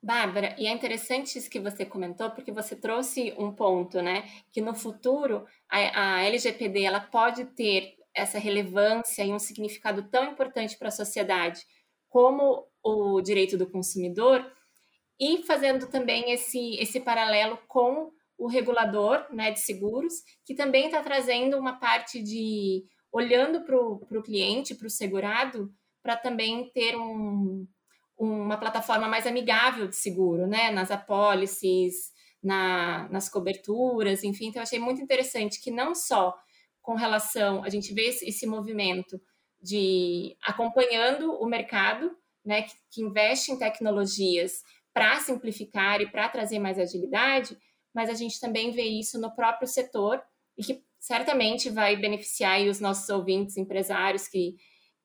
Bárbara, 0.00 0.54
e 0.56 0.68
é 0.68 0.70
interessante 0.70 1.36
isso 1.36 1.50
que 1.50 1.58
você 1.58 1.84
comentou, 1.84 2.30
porque 2.30 2.52
você 2.52 2.76
trouxe 2.76 3.34
um 3.36 3.50
ponto, 3.50 4.00
né? 4.00 4.22
Que 4.52 4.60
no 4.60 4.72
futuro 4.72 5.44
a, 5.68 6.20
a 6.20 6.22
LGPD 6.22 6.84
ela 6.84 7.00
pode 7.00 7.44
ter 7.44 7.96
essa 8.14 8.38
relevância 8.38 9.24
e 9.24 9.32
um 9.32 9.38
significado 9.40 10.04
tão 10.04 10.30
importante 10.30 10.78
para 10.78 10.88
a 10.88 10.92
sociedade 10.92 11.66
como 12.08 12.68
o 12.84 13.20
direito 13.20 13.58
do 13.58 13.66
consumidor, 13.66 14.48
e 15.18 15.42
fazendo 15.42 15.88
também 15.88 16.30
esse, 16.30 16.76
esse 16.76 17.00
paralelo 17.00 17.58
com 17.66 18.12
o 18.38 18.46
regulador 18.46 19.26
né, 19.30 19.50
de 19.50 19.60
seguros, 19.60 20.14
que 20.44 20.54
também 20.54 20.86
está 20.86 21.02
trazendo 21.02 21.58
uma 21.58 21.78
parte 21.78 22.22
de 22.22 22.84
olhando 23.10 23.64
para 23.64 23.76
o 23.76 24.22
cliente, 24.22 24.74
para 24.74 24.86
o 24.86 24.90
segurado, 24.90 25.72
para 26.02 26.16
também 26.16 26.70
ter 26.72 26.96
um, 26.96 27.66
uma 28.16 28.56
plataforma 28.56 29.08
mais 29.08 29.26
amigável 29.26 29.88
de 29.88 29.96
seguro, 29.96 30.46
né? 30.46 30.70
Nas 30.70 30.90
apólices, 30.90 32.12
na, 32.42 33.08
nas 33.10 33.28
coberturas, 33.28 34.22
enfim. 34.22 34.46
Então, 34.46 34.60
eu 34.60 34.64
achei 34.64 34.78
muito 34.78 35.00
interessante 35.00 35.60
que 35.60 35.70
não 35.70 35.94
só 35.94 36.34
com 36.82 36.94
relação, 36.94 37.62
a 37.64 37.68
gente 37.68 37.92
vê 37.92 38.08
esse, 38.08 38.46
movimento 38.46 39.20
de 39.60 40.36
acompanhando 40.42 41.32
o 41.32 41.46
mercado, 41.46 42.16
né, 42.44 42.62
que, 42.62 42.72
que 42.90 43.02
investe 43.02 43.52
em 43.52 43.58
tecnologias 43.58 44.62
para 44.94 45.20
simplificar 45.20 46.00
e 46.00 46.10
para 46.10 46.28
trazer 46.28 46.58
mais 46.58 46.78
agilidade, 46.78 47.58
mas 47.94 48.10
a 48.10 48.14
gente 48.14 48.40
também 48.40 48.70
vê 48.70 48.84
isso 48.84 49.20
no 49.20 49.34
próprio 49.34 49.66
setor 49.66 50.22
e 50.56 50.62
que 50.62 50.84
certamente 50.98 51.70
vai 51.70 51.96
beneficiar 51.96 52.60
os 52.62 52.80
nossos 52.80 53.08
ouvintes, 53.08 53.56
empresários 53.56 54.28
que, 54.28 54.56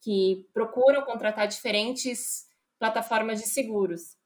que 0.01 0.47
procuram 0.53 1.03
contratar 1.03 1.47
diferentes 1.47 2.45
plataformas 2.79 3.39
de 3.41 3.47
seguros. 3.47 4.17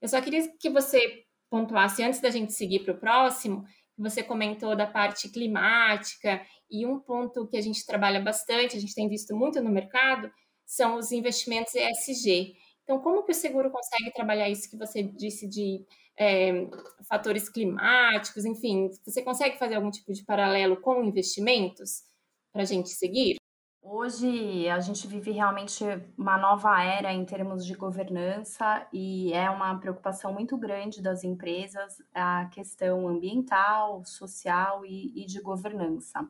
Eu 0.00 0.08
só 0.08 0.20
queria 0.20 0.48
que 0.58 0.70
você 0.70 1.24
pontuasse, 1.50 2.02
antes 2.02 2.20
da 2.20 2.30
gente 2.30 2.52
seguir 2.52 2.80
para 2.80 2.94
o 2.94 2.98
próximo, 2.98 3.64
você 3.96 4.22
comentou 4.22 4.76
da 4.76 4.86
parte 4.86 5.28
climática 5.28 6.40
e 6.70 6.86
um 6.86 7.00
ponto 7.00 7.48
que 7.48 7.56
a 7.56 7.60
gente 7.60 7.84
trabalha 7.84 8.20
bastante, 8.20 8.76
a 8.76 8.80
gente 8.80 8.94
tem 8.94 9.08
visto 9.08 9.34
muito 9.34 9.60
no 9.60 9.70
mercado, 9.70 10.30
são 10.64 10.96
os 10.96 11.10
investimentos 11.10 11.74
ESG. 11.74 12.54
Então, 12.88 12.98
como 13.00 13.22
que 13.22 13.32
o 13.32 13.34
seguro 13.34 13.70
consegue 13.70 14.10
trabalhar 14.14 14.48
isso 14.48 14.70
que 14.70 14.74
você 14.74 15.02
disse 15.02 15.46
de 15.46 15.84
é, 16.18 16.66
fatores 17.06 17.46
climáticos, 17.46 18.46
enfim, 18.46 18.88
você 19.04 19.20
consegue 19.20 19.58
fazer 19.58 19.74
algum 19.74 19.90
tipo 19.90 20.10
de 20.10 20.24
paralelo 20.24 20.74
com 20.78 21.04
investimentos 21.04 22.04
para 22.50 22.62
a 22.62 22.64
gente 22.64 22.88
seguir? 22.88 23.36
Hoje 23.82 24.70
a 24.70 24.80
gente 24.80 25.06
vive 25.06 25.32
realmente 25.32 25.84
uma 26.16 26.38
nova 26.38 26.82
era 26.82 27.12
em 27.12 27.26
termos 27.26 27.66
de 27.66 27.74
governança 27.74 28.88
e 28.90 29.34
é 29.34 29.50
uma 29.50 29.78
preocupação 29.78 30.32
muito 30.32 30.56
grande 30.56 31.02
das 31.02 31.22
empresas 31.24 32.02
a 32.14 32.46
questão 32.46 33.06
ambiental, 33.06 34.02
social 34.06 34.82
e, 34.86 35.12
e 35.14 35.26
de 35.26 35.42
governança. 35.42 36.26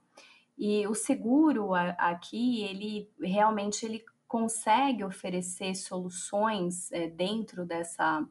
E 0.59 0.85
o 0.89 0.95
seguro 0.95 1.73
aqui, 1.73 2.65
ele 2.65 3.09
realmente 3.21 3.87
ele 3.87 4.05
consegue 4.29 5.03
oferecer 5.03 5.75
soluções 5.75 6.93
é, 6.93 7.09
dentro 7.09 7.65
dessa 7.65 8.25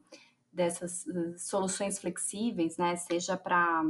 dessas 0.57 1.07
eh, 1.07 1.37
soluções 1.37 1.99
flexíveis, 1.99 2.77
né, 2.77 2.95
seja 2.95 3.37
para 3.37 3.83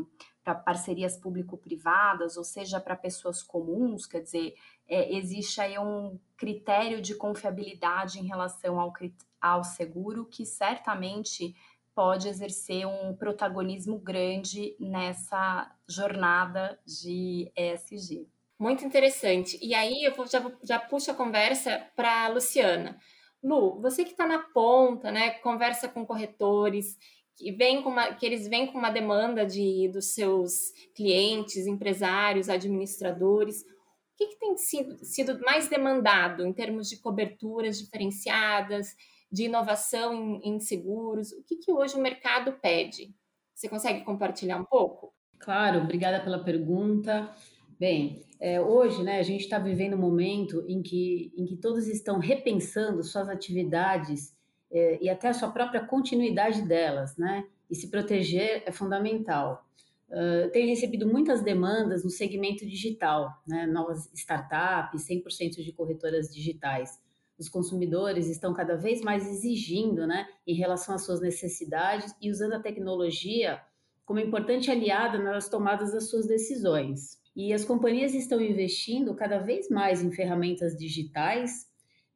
parcerias 0.65 1.15
público-privadas, 1.17 2.35
ou 2.35 2.43
seja 2.43 2.77
para 2.79 2.93
pessoas 2.93 3.41
comuns, 3.41 4.05
quer 4.05 4.19
dizer, 4.21 4.53
é, 4.85 5.15
existe 5.15 5.61
aí 5.61 5.79
um 5.79 6.19
critério 6.35 7.01
de 7.01 7.15
confiabilidade 7.15 8.19
em 8.19 8.25
relação 8.25 8.79
ao, 8.79 8.91
ao 9.39 9.63
seguro 9.63 10.25
que 10.25 10.45
certamente 10.45 11.55
pode 11.95 12.27
exercer 12.27 12.85
um 12.85 13.15
protagonismo 13.15 13.97
grande 13.97 14.75
nessa 14.79 15.73
jornada 15.87 16.77
de 16.85 17.49
ESG. 17.55 18.27
Muito 18.59 18.83
interessante. 18.83 19.57
E 19.61 19.73
aí 19.73 20.03
eu 20.03 20.13
já, 20.27 20.43
já 20.63 20.79
puxo 20.79 21.11
a 21.11 21.15
conversa 21.15 21.87
para 21.95 22.25
a 22.25 22.27
Luciana. 22.29 22.97
Lu, 23.43 23.79
você 23.79 24.03
que 24.03 24.11
está 24.11 24.25
na 24.25 24.39
ponta, 24.39 25.11
né, 25.11 25.31
conversa 25.39 25.87
com 25.87 26.05
corretores 26.05 26.97
que, 27.37 27.51
vem 27.51 27.83
com 27.83 27.89
uma, 27.89 28.13
que 28.13 28.25
eles 28.25 28.47
vêm 28.47 28.65
com 28.65 28.77
uma 28.77 28.89
demanda 28.89 29.45
de, 29.45 29.87
dos 29.89 30.13
seus 30.13 30.73
clientes, 30.95 31.67
empresários, 31.67 32.49
administradores. 32.49 33.61
O 33.61 34.17
que, 34.17 34.27
que 34.27 34.39
tem 34.39 34.57
sido, 34.57 34.97
sido 35.05 35.39
mais 35.41 35.69
demandado 35.69 36.45
em 36.45 36.51
termos 36.51 36.89
de 36.89 36.97
coberturas 36.97 37.77
diferenciadas, 37.77 38.95
de 39.31 39.43
inovação 39.43 40.13
em, 40.13 40.55
em 40.55 40.59
seguros? 40.59 41.31
O 41.31 41.43
que, 41.43 41.57
que 41.57 41.71
hoje 41.71 41.95
o 41.95 42.01
mercado 42.01 42.53
pede? 42.53 43.13
Você 43.53 43.69
consegue 43.69 44.03
compartilhar 44.03 44.57
um 44.57 44.65
pouco? 44.65 45.13
Claro, 45.37 45.81
obrigada 45.81 46.19
pela 46.19 46.43
pergunta. 46.43 47.31
Bem, 47.79 48.25
é, 48.39 48.59
hoje 48.59 49.03
né, 49.03 49.19
a 49.19 49.23
gente 49.23 49.41
está 49.41 49.59
vivendo 49.59 49.93
um 49.93 49.99
momento 49.99 50.63
em 50.67 50.81
que, 50.81 51.31
em 51.37 51.45
que 51.45 51.55
todos 51.55 51.87
estão 51.87 52.17
repensando 52.17 53.03
suas 53.03 53.29
atividades 53.29 54.35
é, 54.71 54.97
e 55.01 55.09
até 55.09 55.29
a 55.29 55.33
sua 55.33 55.49
própria 55.49 55.85
continuidade 55.85 56.63
delas, 56.63 57.15
né? 57.17 57.45
E 57.69 57.75
se 57.75 57.89
proteger 57.89 58.63
é 58.65 58.71
fundamental. 58.71 59.63
Uh, 60.09 60.49
tenho 60.51 60.69
recebido 60.69 61.05
muitas 61.05 61.43
demandas 61.43 62.03
no 62.03 62.09
segmento 62.09 62.65
digital, 62.65 63.29
né? 63.45 63.65
novas 63.65 64.09
startups, 64.13 65.05
100% 65.05 65.61
de 65.61 65.71
corretoras 65.73 66.33
digitais. 66.33 66.97
Os 67.37 67.49
consumidores 67.49 68.27
estão 68.27 68.53
cada 68.53 68.77
vez 68.77 69.01
mais 69.01 69.27
exigindo 69.27 70.07
né, 70.07 70.25
em 70.47 70.55
relação 70.55 70.95
às 70.95 71.03
suas 71.03 71.19
necessidades 71.19 72.15
e 72.21 72.31
usando 72.31 72.53
a 72.53 72.59
tecnologia 72.59 73.61
como 74.05 74.21
importante 74.21 74.71
aliada 74.71 75.19
nas 75.19 75.49
tomadas 75.49 75.91
das 75.91 76.09
suas 76.09 76.25
decisões. 76.25 77.19
E 77.37 77.53
as 77.53 77.63
companhias 77.63 78.15
estão 78.15 78.41
investindo 78.41 79.13
cada 79.13 79.37
vez 79.37 79.69
mais 79.69 80.01
em 80.01 80.11
ferramentas 80.11 80.75
digitais, 80.75 81.67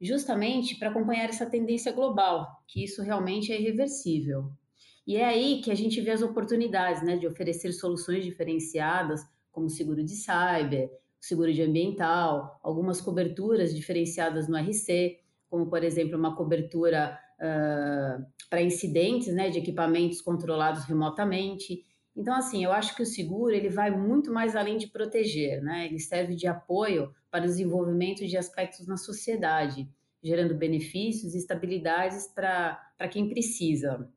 justamente 0.01 0.79
para 0.79 0.89
acompanhar 0.89 1.29
essa 1.29 1.45
tendência 1.45 1.91
global, 1.91 2.47
que 2.67 2.83
isso 2.83 3.03
realmente 3.03 3.53
é 3.53 3.61
irreversível. 3.61 4.49
E 5.05 5.17
é 5.17 5.25
aí 5.25 5.61
que 5.61 5.69
a 5.69 5.75
gente 5.75 6.01
vê 6.01 6.09
as 6.09 6.23
oportunidades 6.23 7.03
né, 7.03 7.17
de 7.17 7.27
oferecer 7.27 7.71
soluções 7.71 8.25
diferenciadas, 8.25 9.21
como 9.51 9.69
seguro 9.69 10.03
de 10.03 10.15
cyber, 10.15 10.89
seguro 11.19 11.53
de 11.53 11.61
ambiental, 11.61 12.59
algumas 12.63 12.99
coberturas 12.99 13.75
diferenciadas 13.75 14.47
no 14.47 14.57
RC, 14.57 15.19
como, 15.47 15.67
por 15.69 15.83
exemplo, 15.83 16.17
uma 16.17 16.35
cobertura 16.35 17.15
uh, 17.37 18.25
para 18.49 18.63
incidentes 18.63 19.31
né, 19.31 19.51
de 19.51 19.59
equipamentos 19.59 20.19
controlados 20.19 20.83
remotamente 20.85 21.85
então, 22.15 22.35
assim, 22.35 22.63
eu 22.63 22.71
acho 22.71 22.95
que 22.95 23.01
o 23.01 23.05
seguro 23.05 23.53
ele 23.53 23.69
vai 23.69 23.89
muito 23.89 24.31
mais 24.31 24.55
além 24.55 24.77
de 24.77 24.87
proteger, 24.87 25.61
né? 25.61 25.85
Ele 25.85 25.99
serve 25.99 26.35
de 26.35 26.45
apoio 26.45 27.13
para 27.29 27.45
o 27.45 27.47
desenvolvimento 27.47 28.27
de 28.27 28.37
aspectos 28.37 28.85
na 28.85 28.97
sociedade, 28.97 29.89
gerando 30.21 30.53
benefícios 30.53 31.33
e 31.33 31.37
estabilidades 31.37 32.27
para 32.27 33.07
quem 33.09 33.29
precisa. 33.29 34.09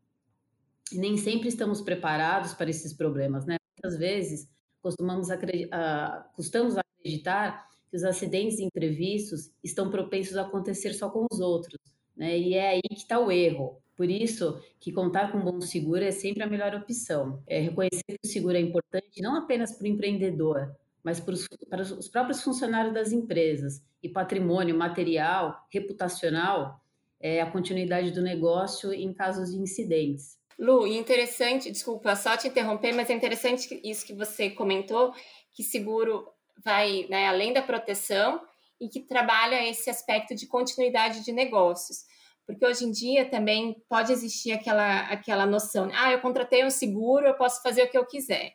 E 0.93 0.99
nem 0.99 1.17
sempre 1.17 1.49
estamos 1.49 1.81
preparados 1.81 2.53
para 2.53 2.69
esses 2.69 2.93
problemas, 2.93 3.47
né? 3.47 3.57
Muitas 3.79 3.99
vezes 3.99 4.51
costumamos 4.83 5.31
acreditar, 5.31 6.31
custamos 6.35 6.77
acreditar 6.77 7.69
que 7.89 7.97
os 7.97 8.05
acidentes 8.05 8.59
imprevistos 8.59 9.51
estão 9.63 9.89
propensos 9.89 10.37
a 10.37 10.43
acontecer 10.43 10.93
só 10.95 11.09
com 11.09 11.27
os 11.31 11.39
outros, 11.39 11.79
né? 12.17 12.37
E 12.37 12.55
é 12.55 12.71
aí 12.71 12.83
que 12.83 12.97
está 12.97 13.21
o 13.21 13.31
erro. 13.31 13.81
Por 13.97 14.11
isso 14.11 14.61
que 14.81 14.93
contar 14.93 15.31
com 15.31 15.39
um 15.39 15.45
bom 15.45 15.61
seguro 15.61 16.03
é 16.03 16.11
sempre 16.11 16.43
a 16.43 16.47
melhor 16.47 16.75
opção. 16.75 17.43
É 17.47 17.61
reconhecer 17.61 18.03
que 18.07 18.27
o 18.27 18.29
seguro 18.29 18.57
é 18.57 18.61
importante 18.61 19.23
não 19.23 19.37
apenas 19.37 19.73
para 19.73 19.85
o 19.85 19.89
empreendedor, 19.89 20.75
mas 21.03 21.21
para 21.21 21.35
os, 21.35 21.47
para 21.69 21.83
os 21.83 22.09
próprios 22.09 22.43
funcionários 22.43 22.95
das 22.95 23.13
empresas. 23.13 23.83
E 24.03 24.09
patrimônio 24.09 24.77
material, 24.77 25.67
reputacional, 25.71 26.81
é 27.21 27.41
a 27.41 27.51
continuidade 27.51 28.11
do 28.11 28.21
negócio 28.21 28.93
em 28.93 29.13
casos 29.13 29.53
de 29.53 29.59
incidentes. 29.59 30.39
Lu, 30.59 30.87
interessante, 30.87 31.71
desculpa 31.71 32.15
só 32.15 32.37
te 32.37 32.49
interromper, 32.49 32.93
mas 32.93 33.11
é 33.11 33.15
interessante 33.15 33.80
isso 33.83 34.07
que 34.07 34.13
você 34.13 34.50
comentou, 34.50 35.13
que 35.52 35.63
seguro 35.63 36.28
vai 36.65 37.07
né, 37.09 37.26
além 37.26 37.52
da 37.52 37.63
proteção 37.63 38.41
e 38.80 38.89
que 38.89 39.00
trabalha 39.00 39.69
esse 39.69 39.91
aspecto 39.91 40.35
de 40.35 40.47
continuidade 40.47 41.25
de 41.25 41.33
negócios. 41.33 42.04
Porque 42.47 42.65
hoje 42.65 42.85
em 42.85 42.91
dia 42.91 43.28
também 43.28 43.83
pode 43.89 44.13
existir 44.13 44.52
aquela, 44.52 45.00
aquela 45.09 45.47
noção, 45.47 45.89
ah, 45.95 46.13
eu 46.13 46.21
contratei 46.21 46.65
um 46.65 46.71
seguro, 46.71 47.26
eu 47.26 47.35
posso 47.35 47.63
fazer 47.63 47.85
o 47.85 47.91
que 47.91 47.97
eu 47.97 48.07
quiser. 48.07 48.52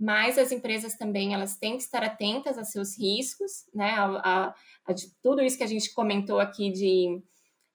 Mas 0.00 0.38
as 0.38 0.52
empresas 0.52 0.96
também 0.96 1.34
elas 1.34 1.56
têm 1.56 1.76
que 1.76 1.82
estar 1.82 2.02
atentas 2.04 2.56
a 2.56 2.64
seus 2.64 2.96
riscos, 2.96 3.66
né? 3.74 3.90
A, 3.90 4.04
a, 4.04 4.54
a 4.86 4.94
tudo 5.22 5.42
isso 5.42 5.58
que 5.58 5.64
a 5.64 5.68
gente 5.68 5.92
comentou 5.92 6.38
aqui 6.38 6.70
de, 6.70 7.20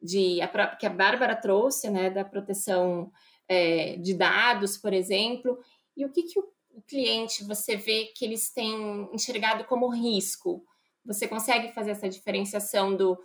de 0.01 0.41
a, 0.41 0.75
que 0.75 0.85
a 0.85 0.89
Bárbara 0.89 1.35
trouxe, 1.35 1.89
né? 1.89 2.09
Da 2.09 2.23
proteção 2.23 3.11
é, 3.47 3.97
de 3.97 4.13
dados, 4.13 4.77
por 4.77 4.93
exemplo. 4.93 5.59
E 5.97 6.05
o 6.05 6.11
que, 6.11 6.23
que 6.23 6.39
o, 6.39 6.43
o 6.71 6.81
cliente 6.81 7.43
você 7.43 7.75
vê 7.75 8.05
que 8.15 8.23
eles 8.23 8.53
têm 8.53 9.09
enxergado 9.13 9.65
como 9.65 9.89
risco? 9.89 10.65
Você 11.05 11.27
consegue 11.27 11.73
fazer 11.73 11.91
essa 11.91 12.07
diferenciação 12.07 12.95
do 12.95 13.19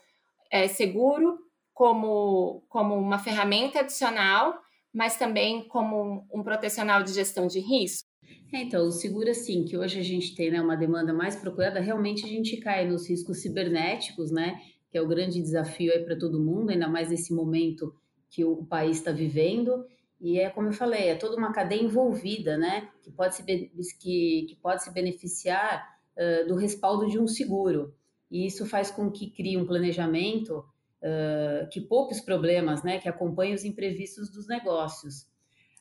é, 0.51 0.67
seguro 0.67 1.38
como, 1.79 2.64
como 2.69 2.97
uma 2.97 3.21
ferramenta 3.21 3.79
adicional, 3.79 4.59
mas 4.93 5.17
também 5.17 5.62
como 5.69 6.27
um, 6.35 6.43
protecional 6.43 7.05
de 7.05 7.12
gestão 7.12 7.47
de 7.47 7.61
risco? 7.61 8.09
É, 8.53 8.62
então, 8.62 8.85
o 8.85 8.91
seguro, 8.91 9.31
assim, 9.31 9.64
que 9.64 9.79
hoje 9.79 10.01
a 10.01 10.03
gente 10.03 10.35
tem 10.35 10.51
né, 10.51 10.61
uma 10.61 10.77
demanda 10.77 11.12
mais 11.12 11.37
procurada, 11.37 11.79
realmente 11.79 12.25
a 12.25 12.29
gente 12.29 12.57
cai 12.57 12.85
nos 12.85 13.09
riscos 13.09 13.43
cibernéticos, 13.43 14.33
né? 14.33 14.61
Que 14.91 14.99
é 14.99 15.01
o 15.01 15.07
grande 15.07 15.41
desafio 15.41 15.93
aí 15.93 16.05
para 16.05 16.19
todo 16.19 16.43
mundo, 16.43 16.71
ainda 16.71 16.88
mais 16.88 17.11
nesse 17.11 17.33
momento 17.33 17.95
que 18.29 18.45
o 18.45 18.64
país 18.64 18.97
está 18.97 19.12
vivendo. 19.12 19.87
E 20.21 20.41
é 20.41 20.51
como 20.51 20.67
eu 20.67 20.73
falei, 20.73 21.11
é 21.11 21.14
toda 21.14 21.37
uma 21.37 21.53
cadeia 21.53 21.81
envolvida, 21.81 22.59
né? 22.59 22.88
Que 23.05 23.12
pode 23.12 23.37
se, 23.37 23.45
que, 23.45 24.47
que 24.49 24.59
pode 24.61 24.83
se 24.83 24.93
beneficiar 24.93 25.87
uh, 26.17 26.49
do 26.49 26.57
respaldo 26.57 27.09
de 27.09 27.21
um 27.21 27.29
seguro. 27.29 27.95
E 28.29 28.45
isso 28.45 28.67
faz 28.67 28.91
com 28.91 29.12
que 29.12 29.31
crie 29.31 29.57
um 29.57 29.64
planejamento 29.64 30.64
uh, 31.03 31.69
que 31.71 31.81
poupe 31.81 32.15
os 32.15 32.21
problemas, 32.21 32.83
né, 32.83 32.99
que 32.99 33.09
acompanhem 33.09 33.55
os 33.55 33.65
imprevistos 33.65 34.31
dos 34.31 34.47
negócios. 34.49 35.27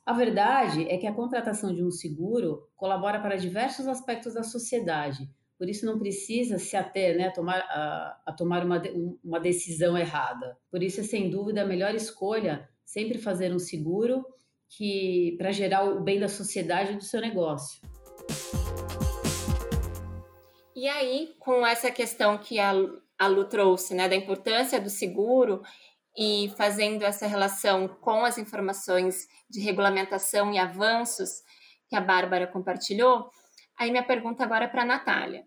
A 0.06 0.14
verdade 0.14 0.88
é 0.90 0.98
que 0.98 1.06
a 1.06 1.14
contratação 1.14 1.74
de 1.74 1.84
um 1.84 1.92
seguro 1.92 2.68
colabora 2.76 3.20
para 3.20 3.36
diversos 3.36 3.88
aspectos 3.88 4.36
da 4.36 4.44
sociedade, 4.44 5.30
por 5.58 5.68
isso 5.68 5.86
não 5.86 5.98
precisa 5.98 6.58
se 6.60 6.78
ater 6.78 7.18
né, 7.18 7.28
a 7.28 7.32
tomar, 7.32 7.60
a, 7.60 8.22
a 8.28 8.32
tomar 8.32 8.64
uma, 8.64 8.82
uma 9.24 9.40
decisão 9.40 9.98
errada. 9.98 10.56
Por 10.70 10.84
isso 10.84 11.02
é 11.02 11.04
sem 11.04 11.30
dúvida 11.30 11.64
a 11.64 11.66
melhor 11.66 11.96
escolha 11.96 12.70
sempre 12.86 13.18
fazer 13.18 13.54
um 13.54 13.60
seguro 13.60 14.26
que 14.70 15.36
para 15.38 15.52
gerar 15.52 15.84
o 15.84 16.02
bem 16.02 16.20
da 16.20 16.30
sociedade 16.30 16.94
e 16.94 16.96
do 16.96 17.04
seu 17.04 17.20
negócio. 17.20 17.82
E 20.78 20.88
aí, 20.88 21.36
com 21.40 21.66
essa 21.66 21.92
questão 21.92 22.38
que 22.38 22.60
a 22.60 22.72
a 23.18 23.28
Lu 23.28 23.46
trouxe, 23.46 23.96
né, 23.96 24.08
da 24.08 24.16
importância 24.16 24.80
do 24.80 24.90
seguro 24.90 25.62
e 26.16 26.52
fazendo 26.56 27.04
essa 27.04 27.26
relação 27.26 27.88
com 27.88 28.24
as 28.24 28.38
informações 28.38 29.28
de 29.50 29.60
regulamentação 29.60 30.54
e 30.54 30.58
avanços 30.58 31.42
que 31.90 31.96
a 31.96 32.02
Bárbara 32.02 32.48
compartilhou, 32.48 33.30
aí 33.78 33.90
minha 33.90 34.06
pergunta 34.06 34.44
agora 34.44 34.66
é 34.66 34.68
para 34.68 34.84
a 34.84 34.86
Natália. 34.86 35.46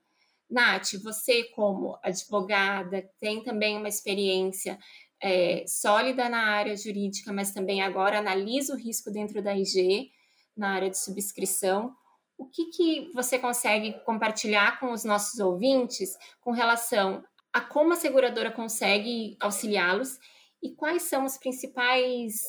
Nath, 0.50 0.94
você 1.02 1.44
como 1.54 1.98
advogada 2.02 3.08
tem 3.20 3.42
também 3.42 3.76
uma 3.76 3.88
experiência 3.88 4.78
é, 5.22 5.64
sólida 5.66 6.28
na 6.28 6.46
área 6.48 6.76
jurídica, 6.76 7.32
mas 7.32 7.52
também 7.52 7.82
agora 7.82 8.18
analisa 8.18 8.74
o 8.74 8.76
risco 8.76 9.12
dentro 9.12 9.40
da 9.40 9.56
IG, 9.56 10.10
na 10.56 10.70
área 10.70 10.90
de 10.90 10.98
subscrição. 10.98 11.94
O 12.40 12.46
que, 12.46 12.70
que 12.70 13.12
você 13.12 13.38
consegue 13.38 13.92
compartilhar 14.02 14.80
com 14.80 14.92
os 14.92 15.04
nossos 15.04 15.38
ouvintes 15.40 16.16
com 16.40 16.52
relação 16.52 17.22
a 17.52 17.60
como 17.60 17.92
a 17.92 17.96
seguradora 17.96 18.50
consegue 18.50 19.36
auxiliá-los 19.38 20.18
e 20.62 20.70
quais 20.70 21.02
são 21.02 21.26
os 21.26 21.36
principais 21.36 22.42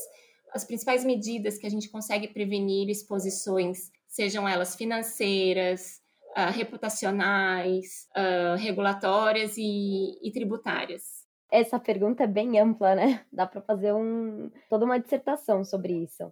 as 0.53 0.63
principais 0.63 1.03
medidas 1.03 1.57
que 1.57 1.67
a 1.67 1.69
gente 1.69 1.89
consegue 1.89 2.29
prevenir 2.29 2.89
exposições, 2.89 3.91
sejam 4.07 4.47
elas 4.47 4.77
financeiras, 4.77 6.01
uh, 6.37 6.51
reputacionais, 6.51 8.07
uh, 8.15 8.55
regulatórias 8.57 9.57
e, 9.57 10.17
e 10.21 10.31
tributárias. 10.31 11.25
Essa 11.51 11.77
pergunta 11.77 12.23
é 12.23 12.27
bem 12.27 12.57
ampla, 12.57 12.95
né? 12.95 13.25
Dá 13.31 13.45
para 13.45 13.61
fazer 13.61 13.93
um, 13.93 14.49
toda 14.69 14.85
uma 14.85 14.99
dissertação 14.99 15.65
sobre 15.65 15.93
isso. 15.93 16.31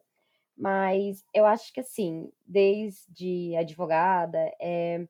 Mas 0.59 1.23
eu 1.33 1.45
acho 1.45 1.71
que, 1.73 1.79
assim, 1.79 2.29
desde 2.45 3.55
advogada, 3.55 4.37
é, 4.59 5.07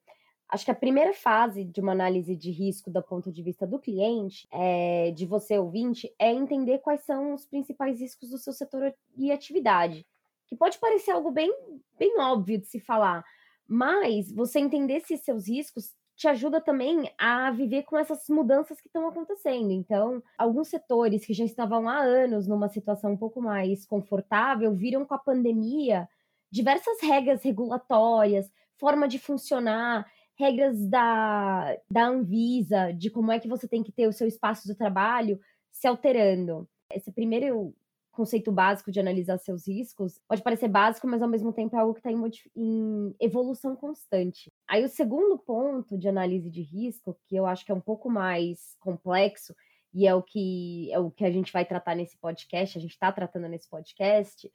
Acho 0.50 0.66
que 0.66 0.72
a 0.72 0.76
primeira 0.76 1.14
fase 1.14 1.64
de 1.64 1.80
uma 1.80 1.92
análise 1.92 2.36
de 2.36 2.50
risco 2.50 2.90
do 2.90 3.04
ponto 3.04 3.32
de 3.32 3.44
vista 3.44 3.68
do 3.68 3.78
cliente, 3.78 4.48
é, 4.52 5.12
de 5.12 5.28
você 5.28 5.60
ouvinte, 5.60 6.12
é 6.18 6.34
entender 6.34 6.80
quais 6.80 7.02
são 7.02 7.36
os 7.36 7.46
principais 7.46 8.02
riscos 8.02 8.32
do 8.32 8.38
seu 8.40 8.52
setor 8.52 8.92
e 9.16 9.32
atividade. 9.32 10.08
Que 10.48 10.56
pode 10.56 10.80
parecer 10.80 11.12
algo 11.12 11.30
bem, 11.30 11.54
bem 12.00 12.20
óbvio 12.20 12.58
de 12.58 12.66
se 12.66 12.80
falar, 12.80 13.24
mas 13.68 14.32
você 14.32 14.58
entender 14.58 15.02
se 15.02 15.18
seus 15.18 15.48
riscos 15.48 15.94
te 16.20 16.28
ajuda 16.28 16.60
também 16.60 17.10
a 17.18 17.50
viver 17.50 17.84
com 17.84 17.98
essas 17.98 18.28
mudanças 18.28 18.82
que 18.82 18.90
estão 18.90 19.08
acontecendo. 19.08 19.72
Então, 19.72 20.22
alguns 20.38 20.68
setores 20.68 21.26
que 21.26 21.34
já 21.34 21.46
estavam 21.46 21.88
há 21.88 21.98
anos 21.98 22.46
numa 22.46 22.68
situação 22.68 23.14
um 23.14 23.18
pouco 23.18 23.42
mais 23.42 23.86
confortável 23.86 24.76
viram 24.76 25.06
com 25.06 25.14
a 25.14 25.18
pandemia 25.18 26.10
diversas 26.52 27.00
regras 27.02 27.42
regulatórias, 27.42 28.52
forma 28.78 29.08
de 29.08 29.18
funcionar, 29.18 30.06
regras 30.38 30.86
da, 30.90 31.78
da 31.90 32.08
Anvisa, 32.08 32.92
de 32.92 33.10
como 33.10 33.32
é 33.32 33.40
que 33.40 33.48
você 33.48 33.66
tem 33.66 33.82
que 33.82 33.92
ter 33.94 34.06
o 34.06 34.14
seu 34.14 34.28
espaço 34.28 34.68
de 34.68 34.76
trabalho 34.76 35.40
se 35.72 35.88
alterando. 35.88 36.68
Esse 36.92 37.14
primeiro 37.14 37.74
conceito 38.20 38.52
básico 38.52 38.92
de 38.92 39.00
analisar 39.00 39.38
seus 39.38 39.66
riscos 39.66 40.20
pode 40.28 40.44
parecer 40.44 40.68
básico, 40.68 41.08
mas 41.08 41.22
ao 41.22 41.30
mesmo 41.30 41.54
tempo 41.54 41.74
é 41.74 41.80
algo 41.80 41.94
que 41.94 42.02
está 42.02 42.12
em, 42.12 42.22
em, 42.54 43.16
evolução 43.18 43.78
constante. 43.78 44.52
Aí 44.68 44.84
o 44.84 44.90
segundo 44.90 45.38
ponto 45.38 45.98
de 45.98 46.10
análise 46.10 46.50
de 46.50 46.62
risco, 46.62 47.18
que 47.26 47.38
eu 47.38 47.46
acho 47.46 47.66
que 47.66 47.72
é 47.72 47.76
um 47.76 47.80
pouco 47.80 48.10
mais 48.10 48.76
complexo, 48.82 49.56
e 49.94 50.06
é 50.06 50.14
o 50.14 50.22
que 50.22 50.92
é 50.92 51.00
o 51.00 51.10
que 51.10 51.24
a 51.24 51.32
gente 51.32 51.54
vai 51.54 51.64
tratar 51.64 51.96
nesse 51.96 52.18
podcast, 52.18 52.78
a 52.78 52.82
gente 52.82 52.92
está 52.92 53.10
tratando 53.10 53.48
nesse 53.48 53.70
podcast, 53.70 54.52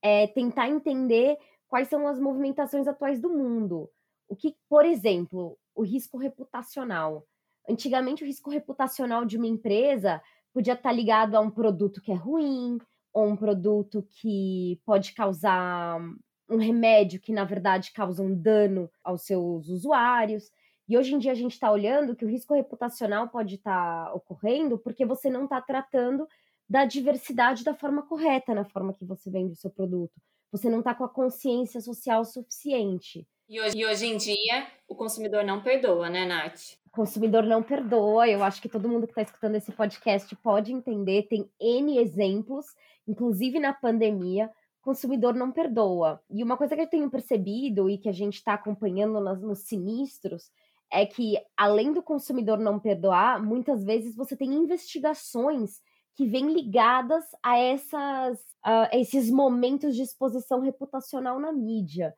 é 0.00 0.28
tentar 0.28 0.68
entender 0.68 1.36
quais 1.66 1.88
são 1.88 2.06
as 2.06 2.20
movimentações 2.20 2.86
atuais 2.86 3.20
do 3.20 3.30
mundo. 3.30 3.90
O 4.28 4.36
que, 4.36 4.54
por 4.68 4.86
exemplo, 4.86 5.58
o 5.74 5.82
risco 5.82 6.18
reputacional. 6.18 7.26
Antigamente, 7.68 8.22
o 8.22 8.26
risco 8.26 8.48
reputacional 8.48 9.24
de 9.24 9.36
uma 9.36 9.46
empresa 9.48 10.22
podia 10.54 10.74
estar 10.74 10.92
ligado 10.92 11.34
a 11.34 11.40
um 11.40 11.50
produto 11.50 12.00
que 12.00 12.12
é 12.12 12.14
ruim, 12.14 12.78
ou 13.12 13.26
um 13.26 13.36
produto 13.36 14.06
que 14.10 14.80
pode 14.84 15.12
causar 15.12 16.00
um 16.48 16.56
remédio 16.56 17.20
que, 17.20 17.32
na 17.32 17.44
verdade, 17.44 17.92
causa 17.92 18.22
um 18.22 18.34
dano 18.34 18.90
aos 19.02 19.22
seus 19.22 19.68
usuários. 19.68 20.50
E 20.88 20.96
hoje 20.96 21.14
em 21.14 21.18
dia 21.18 21.32
a 21.32 21.34
gente 21.34 21.52
está 21.52 21.70
olhando 21.70 22.16
que 22.16 22.24
o 22.24 22.28
risco 22.28 22.54
reputacional 22.54 23.28
pode 23.28 23.56
estar 23.56 24.06
tá 24.06 24.14
ocorrendo 24.14 24.78
porque 24.78 25.04
você 25.04 25.28
não 25.28 25.44
está 25.44 25.60
tratando 25.60 26.26
da 26.68 26.84
diversidade 26.84 27.64
da 27.64 27.74
forma 27.74 28.02
correta 28.02 28.54
na 28.54 28.64
forma 28.64 28.94
que 28.94 29.04
você 29.04 29.30
vende 29.30 29.52
o 29.52 29.56
seu 29.56 29.70
produto. 29.70 30.14
Você 30.50 30.70
não 30.70 30.78
está 30.78 30.94
com 30.94 31.04
a 31.04 31.08
consciência 31.08 31.80
social 31.80 32.24
suficiente. 32.24 33.26
E 33.48 33.60
hoje, 33.60 33.78
e 33.78 33.86
hoje 33.86 34.06
em 34.06 34.16
dia, 34.16 34.66
o 34.86 34.94
consumidor 34.94 35.44
não 35.44 35.62
perdoa, 35.62 36.10
né, 36.10 36.26
Nath? 36.26 36.78
Consumidor 36.98 37.44
não 37.44 37.62
perdoa. 37.62 38.26
Eu 38.26 38.42
acho 38.42 38.60
que 38.60 38.68
todo 38.68 38.88
mundo 38.88 39.06
que 39.06 39.12
está 39.12 39.22
escutando 39.22 39.54
esse 39.54 39.70
podcast 39.70 40.34
pode 40.34 40.72
entender. 40.72 41.28
Tem 41.28 41.48
N 41.60 41.96
exemplos, 41.96 42.66
inclusive 43.06 43.60
na 43.60 43.72
pandemia, 43.72 44.50
consumidor 44.82 45.32
não 45.32 45.52
perdoa. 45.52 46.20
E 46.28 46.42
uma 46.42 46.56
coisa 46.56 46.74
que 46.74 46.82
eu 46.82 46.90
tenho 46.90 47.08
percebido 47.08 47.88
e 47.88 47.98
que 47.98 48.08
a 48.08 48.12
gente 48.12 48.38
está 48.38 48.54
acompanhando 48.54 49.20
nos, 49.20 49.40
nos 49.40 49.58
sinistros 49.60 50.50
é 50.92 51.06
que, 51.06 51.36
além 51.56 51.92
do 51.92 52.02
consumidor 52.02 52.58
não 52.58 52.80
perdoar, 52.80 53.40
muitas 53.40 53.84
vezes 53.84 54.16
você 54.16 54.36
tem 54.36 54.52
investigações 54.52 55.80
que 56.16 56.26
vêm 56.26 56.52
ligadas 56.52 57.24
a, 57.44 57.56
essas, 57.56 58.40
a 58.60 58.90
esses 58.92 59.30
momentos 59.30 59.94
de 59.94 60.02
exposição 60.02 60.62
reputacional 60.62 61.38
na 61.38 61.52
mídia 61.52 62.12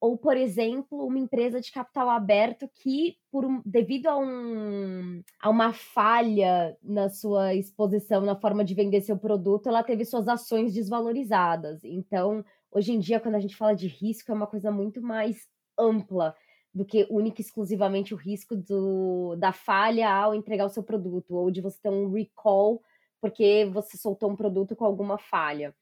ou, 0.00 0.16
por 0.16 0.36
exemplo, 0.36 1.06
uma 1.06 1.18
empresa 1.18 1.60
de 1.60 1.72
capital 1.72 2.10
aberto 2.10 2.68
que, 2.74 3.16
por 3.30 3.44
um, 3.44 3.62
devido 3.64 4.06
a, 4.06 4.16
um, 4.18 5.22
a 5.40 5.48
uma 5.48 5.72
falha 5.72 6.76
na 6.82 7.08
sua 7.08 7.54
exposição, 7.54 8.20
na 8.20 8.36
forma 8.36 8.64
de 8.64 8.74
vender 8.74 9.00
seu 9.00 9.16
produto, 9.16 9.68
ela 9.68 9.82
teve 9.82 10.04
suas 10.04 10.28
ações 10.28 10.74
desvalorizadas. 10.74 11.82
Então, 11.84 12.44
hoje 12.70 12.92
em 12.92 12.98
dia, 12.98 13.20
quando 13.20 13.36
a 13.36 13.40
gente 13.40 13.56
fala 13.56 13.74
de 13.74 13.86
risco, 13.86 14.30
é 14.30 14.34
uma 14.34 14.46
coisa 14.46 14.70
muito 14.70 15.00
mais 15.00 15.48
ampla 15.78 16.34
do 16.74 16.84
que 16.84 17.06
única 17.10 17.40
e 17.40 17.44
exclusivamente 17.44 18.12
o 18.12 18.18
risco 18.18 18.54
do, 18.54 19.34
da 19.36 19.50
falha 19.50 20.10
ao 20.10 20.34
entregar 20.34 20.66
o 20.66 20.70
seu 20.70 20.82
produto, 20.82 21.34
ou 21.34 21.50
de 21.50 21.62
você 21.62 21.78
ter 21.80 21.88
um 21.88 22.12
recall 22.12 22.82
porque 23.20 23.68
você 23.72 23.96
soltou 23.96 24.30
um 24.30 24.36
produto 24.36 24.76
com 24.76 24.84
alguma 24.84 25.18
falha. 25.18 25.74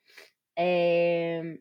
É... 0.57 1.59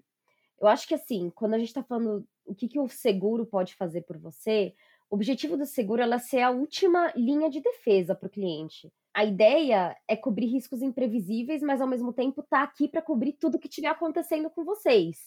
Eu 0.60 0.68
acho 0.68 0.88
que 0.88 0.94
assim, 0.94 1.30
quando 1.32 1.56
a 1.56 1.58
gente 1.58 1.68
está 1.68 1.84
falando 1.84 2.26
o 2.46 2.54
que, 2.56 2.68
que 2.68 2.80
o 2.80 2.88
seguro 2.88 3.46
pode 3.46 3.76
fazer 3.76 4.02
por 4.02 4.18
você, 4.18 4.74
o 5.10 5.16
objetivo 5.16 5.56
do 5.56 5.66
seguro 5.66 6.02
é 6.02 6.18
ser 6.18 6.42
a 6.42 6.50
última 6.50 7.14
linha 7.16 7.50
de 7.50 7.62
defesa 7.62 8.16
para 8.16 8.28
o 8.28 8.32
cliente. 8.32 8.92
A 9.14 9.24
ideia 9.24 9.96
é 10.08 10.16
cobrir 10.16 10.48
riscos 10.48 10.82
imprevisíveis, 10.82 11.62
mas 11.62 11.82
ao 11.82 11.88
mesmo 11.88 12.12
tempo 12.12 12.42
tá 12.42 12.64
aqui 12.64 12.88
para 12.88 13.02
cobrir 13.02 13.34
tudo 13.34 13.60
que 13.60 13.68
estiver 13.68 13.90
acontecendo 13.90 14.50
com 14.50 14.66
vocês. 14.66 15.18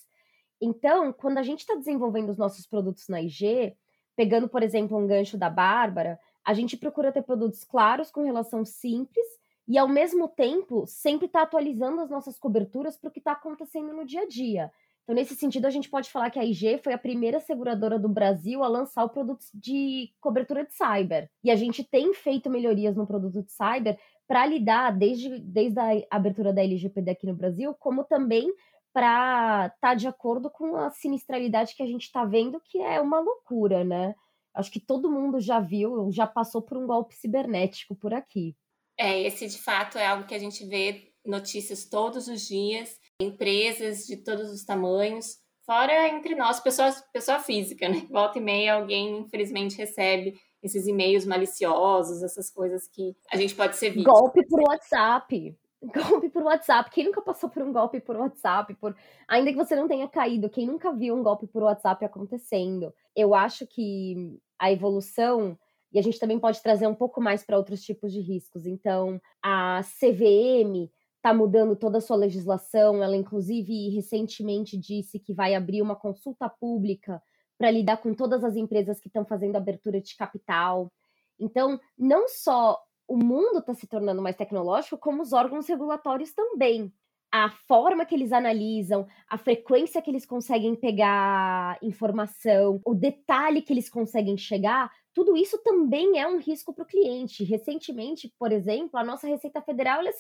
Então, 0.61 1.13
quando 1.13 1.39
a 1.39 1.43
gente 1.43 1.61
está 1.61 1.75
desenvolvendo 1.77 2.31
os 2.31 2.37
nossos 2.37 2.67
produtos 2.67 3.07
na 3.09 3.23
IG, 3.23 3.77
pegando, 4.17 4.49
por 4.49 4.63
exemplo, 4.63 4.99
um 4.99 5.07
gancho 5.07 5.39
da 5.39 5.49
Bárbara, 5.49 6.19
a 6.45 6.53
gente 6.53 6.77
procura 6.77 7.13
ter 7.13 7.23
produtos 7.23 7.63
claros 7.63 8.11
com 8.11 8.25
relação 8.25 8.65
simples 8.65 9.27
e, 9.69 9.79
ao 9.79 9.87
mesmo 9.87 10.27
tempo, 10.29 10.85
sempre 10.87 11.27
está 11.27 11.43
atualizando 11.43 12.01
as 12.01 12.11
nossas 12.11 12.39
coberturas 12.39 12.97
para 12.97 13.09
o 13.09 13.13
que 13.13 13.21
está 13.21 13.33
acontecendo 13.33 13.93
no 13.93 14.05
dia 14.05 14.23
a 14.23 14.27
dia. 14.27 14.73
Então, 15.07 15.15
nesse 15.15 15.37
sentido, 15.37 15.67
a 15.67 15.71
gente 15.71 15.89
pode 15.89 16.11
falar 16.11 16.31
que 16.31 16.39
a 16.39 16.45
IG 16.45 16.79
foi 16.83 16.93
a 16.93 16.99
primeira 16.99 17.39
seguradora 17.39 17.97
do 17.97 18.09
Brasil 18.09 18.65
a 18.65 18.69
lançar 18.69 19.05
o 19.05 19.09
produto 19.09 19.47
de 19.55 20.11
cobertura 20.21 20.65
de 20.65 20.75
cyber. 20.75 21.31
E 21.45 21.51
a 21.51 21.55
gente 21.55 21.85
tem 21.85 22.13
feito 22.13 22.51
melhorias 22.51 22.97
no 22.97 23.07
produto 23.07 23.41
de 23.41 23.53
cyber 23.53 23.97
para 24.27 24.45
lidar, 24.45 24.91
desde, 24.91 25.39
desde 25.39 25.79
a 25.79 26.03
abertura 26.11 26.53
da 26.53 26.61
LGPD 26.61 27.13
aqui 27.13 27.25
no 27.25 27.37
Brasil, 27.37 27.73
como 27.79 28.03
também 28.03 28.53
para 28.93 29.67
estar 29.67 29.79
tá 29.81 29.95
de 29.95 30.09
acordo 30.09 30.51
com 30.51 30.75
a 30.75 30.91
sinistralidade 30.91 31.77
que 31.77 31.85
a 31.85 31.87
gente 31.87 32.03
está 32.03 32.25
vendo, 32.25 32.61
que 32.65 32.79
é 32.79 33.01
uma 33.01 33.21
loucura, 33.21 33.85
né? 33.85 34.13
Acho 34.53 34.73
que 34.73 34.81
todo 34.81 35.13
mundo 35.13 35.39
já 35.39 35.61
viu, 35.61 36.11
já 36.11 36.27
passou 36.27 36.63
por 36.63 36.77
um 36.77 36.87
golpe 36.87 37.15
cibernético 37.15 37.95
por 37.95 38.13
aqui. 38.13 38.57
É, 38.99 39.23
esse 39.23 39.47
de 39.47 39.59
fato 39.59 39.99
é 39.99 40.07
algo 40.07 40.27
que 40.27 40.35
a 40.35 40.39
gente 40.39 40.67
vê 40.67 41.13
notícias 41.25 41.85
todos 41.85 42.27
os 42.27 42.49
dias, 42.49 42.99
empresas 43.21 44.07
de 44.07 44.17
todos 44.17 44.51
os 44.51 44.65
tamanhos, 44.65 45.39
fora 45.65 46.09
entre 46.09 46.35
nós, 46.35 46.61
pessoa, 46.61 46.93
pessoa 47.13 47.39
física, 47.41 47.89
né? 47.89 48.07
Volta 48.11 48.39
e 48.39 48.43
meia 48.43 48.75
alguém, 48.75 49.19
infelizmente, 49.19 49.77
recebe 49.77 50.39
esses 50.63 50.87
e-mails 50.87 51.25
maliciosos, 51.25 52.23
essas 52.23 52.51
coisas 52.51 52.89
que 52.89 53.17
a 53.33 53.37
gente 53.37 53.55
pode 53.55 53.77
ser 53.77 53.91
vítima. 53.91 54.13
Golpe 54.13 54.47
por 54.47 54.61
WhatsApp. 54.61 55.57
Golpe 55.83 56.29
por 56.31 56.43
WhatsApp. 56.43 56.91
Quem 56.91 57.05
nunca 57.05 57.23
passou 57.23 57.49
por 57.49 57.63
um 57.63 57.73
golpe 57.73 58.01
por 58.01 58.17
WhatsApp? 58.17 58.75
Por... 58.75 58.97
Ainda 59.29 59.51
que 59.51 59.59
você 59.59 59.77
não 59.77 59.87
tenha 59.87 60.09
caído, 60.09 60.51
quem 60.51 60.67
nunca 60.67 60.93
viu 60.93 61.15
um 61.15 61.23
golpe 61.23 61.47
por 61.47 61.63
WhatsApp 61.63 62.05
acontecendo? 62.05 62.93
Eu 63.15 63.35
acho 63.35 63.67
que 63.67 64.41
a 64.59 64.73
evolução 64.73 65.59
e 65.93 65.99
a 65.99 66.03
gente 66.03 66.19
também 66.19 66.39
pode 66.39 66.63
trazer 66.63 66.87
um 66.87 66.95
pouco 66.95 67.21
mais 67.21 67.45
para 67.45 67.57
outros 67.57 67.83
tipos 67.83 68.13
de 68.13 68.21
riscos. 68.21 68.67
Então, 68.67 69.21
a 69.43 69.81
CVM 69.83 70.91
está 71.27 71.35
mudando 71.35 71.75
toda 71.75 71.99
a 71.99 72.01
sua 72.01 72.17
legislação. 72.17 73.03
Ela, 73.03 73.17
inclusive, 73.17 73.89
recentemente 73.89 74.79
disse 74.79 75.19
que 75.19 75.35
vai 75.35 75.57
abrir 75.57 75.83
uma 75.83 75.97
consulta 75.97 76.49
pública 76.49 77.21
para 77.59 77.71
lidar 77.71 77.97
com 77.97 78.15
todas 78.15 78.45
as 78.45 78.55
empresas 78.55 79.01
que 79.01 79.09
estão 79.09 79.25
fazendo 79.25 79.57
abertura 79.57 80.01
de 80.01 80.15
capital. 80.15 80.93
Então, 81.39 81.81
não 81.99 82.29
só 82.29 82.81
o 83.09 83.17
mundo 83.17 83.59
está 83.59 83.75
se 83.75 83.89
tornando 83.89 84.23
mais 84.23 84.37
tecnológico, 84.37 84.99
como 84.99 85.23
os 85.23 85.33
órgãos 85.33 85.67
regulatórios 85.67 86.33
também. 86.33 86.93
A 87.33 87.51
forma 87.67 88.07
que 88.07 88.15
eles 88.15 88.33
analisam, 88.33 89.05
a 89.29 89.37
frequência 89.37 90.01
que 90.01 90.11
eles 90.11 90.25
conseguem 90.25 90.77
pegar 90.77 91.77
informação, 91.83 92.81
o 92.87 92.95
detalhe 92.95 93.63
que 93.63 93.73
eles 93.73 93.91
conseguem 93.91 94.39
chegar, 94.39 94.93
tudo 95.17 95.35
isso 95.35 95.57
também 95.65 96.21
é 96.21 96.29
um 96.29 96.37
risco 96.37 96.75
para 96.75 96.83
o 96.83 96.87
cliente. 96.87 97.43
Recentemente, 97.43 98.31
por 98.39 98.53
exemplo, 98.53 99.01
a 99.01 99.03
nossa 99.03 99.27
Receita 99.27 99.63
Federal 99.63 100.03
é 100.03 100.11
100% 100.11 100.13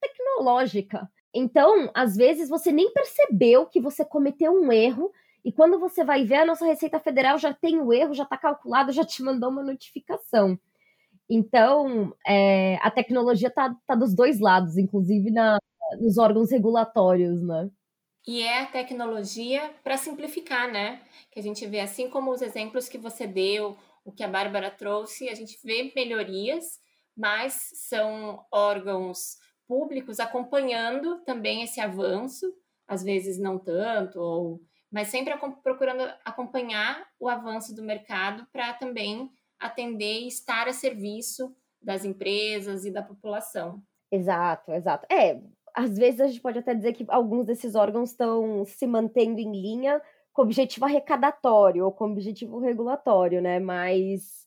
tecnológica. 0.00 1.06
Então, 1.34 1.90
às 1.92 2.16
vezes, 2.16 2.48
você 2.48 2.72
nem 2.72 2.90
percebeu 2.94 3.66
que 3.66 3.78
você 3.78 4.06
cometeu 4.06 4.50
um 4.54 4.72
erro, 4.72 5.12
e 5.44 5.52
quando 5.52 5.78
você 5.78 6.02
vai 6.02 6.24
ver, 6.24 6.36
a 6.36 6.46
nossa 6.46 6.64
Receita 6.64 6.98
Federal 6.98 7.36
já 7.36 7.52
tem 7.52 7.78
o 7.78 7.92
erro, 7.92 8.14
já 8.14 8.22
está 8.22 8.38
calculado, 8.38 8.90
já 8.90 9.04
te 9.04 9.22
mandou 9.22 9.50
uma 9.50 9.62
notificação. 9.62 10.58
Então, 11.28 12.14
é, 12.26 12.76
a 12.76 12.90
tecnologia 12.90 13.48
está 13.48 13.76
tá 13.86 13.94
dos 13.94 14.14
dois 14.14 14.40
lados, 14.40 14.78
inclusive 14.78 15.30
na, 15.30 15.58
nos 16.00 16.16
órgãos 16.16 16.50
regulatórios, 16.50 17.42
né? 17.42 17.68
E 18.26 18.40
é 18.40 18.62
a 18.62 18.66
tecnologia 18.66 19.70
para 19.84 19.98
simplificar, 19.98 20.72
né? 20.72 21.02
Que 21.30 21.38
a 21.38 21.42
gente 21.42 21.66
vê, 21.66 21.80
assim 21.80 22.08
como 22.08 22.30
os 22.30 22.40
exemplos 22.40 22.88
que 22.88 22.96
você 22.96 23.26
deu, 23.26 23.76
o 24.04 24.12
que 24.12 24.22
a 24.22 24.28
Bárbara 24.28 24.70
trouxe, 24.70 25.28
a 25.28 25.34
gente 25.34 25.58
vê 25.62 25.92
melhorias, 25.94 26.80
mas 27.16 27.70
são 27.74 28.44
órgãos 28.50 29.36
públicos 29.66 30.20
acompanhando 30.20 31.20
também 31.24 31.62
esse 31.62 31.80
avanço, 31.80 32.52
às 32.86 33.02
vezes 33.02 33.38
não 33.38 33.58
tanto, 33.58 34.18
ou, 34.20 34.60
mas 34.90 35.08
sempre 35.08 35.34
procurando 35.62 36.02
acompanhar 36.24 37.06
o 37.18 37.28
avanço 37.28 37.74
do 37.74 37.82
mercado 37.82 38.46
para 38.52 38.74
também 38.74 39.30
atender 39.58 40.20
e 40.20 40.28
estar 40.28 40.68
a 40.68 40.72
serviço 40.72 41.54
das 41.80 42.04
empresas 42.04 42.84
e 42.84 42.90
da 42.90 43.02
população. 43.02 43.82
Exato, 44.10 44.72
exato. 44.72 45.06
É, 45.10 45.40
às 45.74 45.96
vezes 45.96 46.20
a 46.20 46.26
gente 46.26 46.40
pode 46.40 46.58
até 46.58 46.74
dizer 46.74 46.92
que 46.92 47.04
alguns 47.08 47.46
desses 47.46 47.74
órgãos 47.74 48.10
estão 48.10 48.64
se 48.64 48.86
mantendo 48.86 49.40
em 49.40 49.52
linha 49.52 50.00
com 50.32 50.42
objetivo 50.42 50.84
arrecadatório 50.86 51.84
ou 51.84 51.92
com 51.92 52.10
objetivo 52.10 52.58
regulatório, 52.58 53.40
né? 53.40 53.58
Mas 53.58 54.46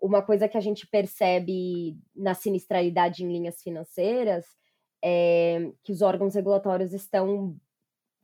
uma 0.00 0.22
coisa 0.22 0.48
que 0.48 0.56
a 0.56 0.60
gente 0.60 0.86
percebe 0.86 1.96
na 2.14 2.34
sinistralidade 2.34 3.24
em 3.24 3.32
linhas 3.32 3.60
financeiras 3.62 4.46
é 5.04 5.70
que 5.84 5.92
os 5.92 6.02
órgãos 6.02 6.34
regulatórios 6.34 6.92
estão 6.92 7.56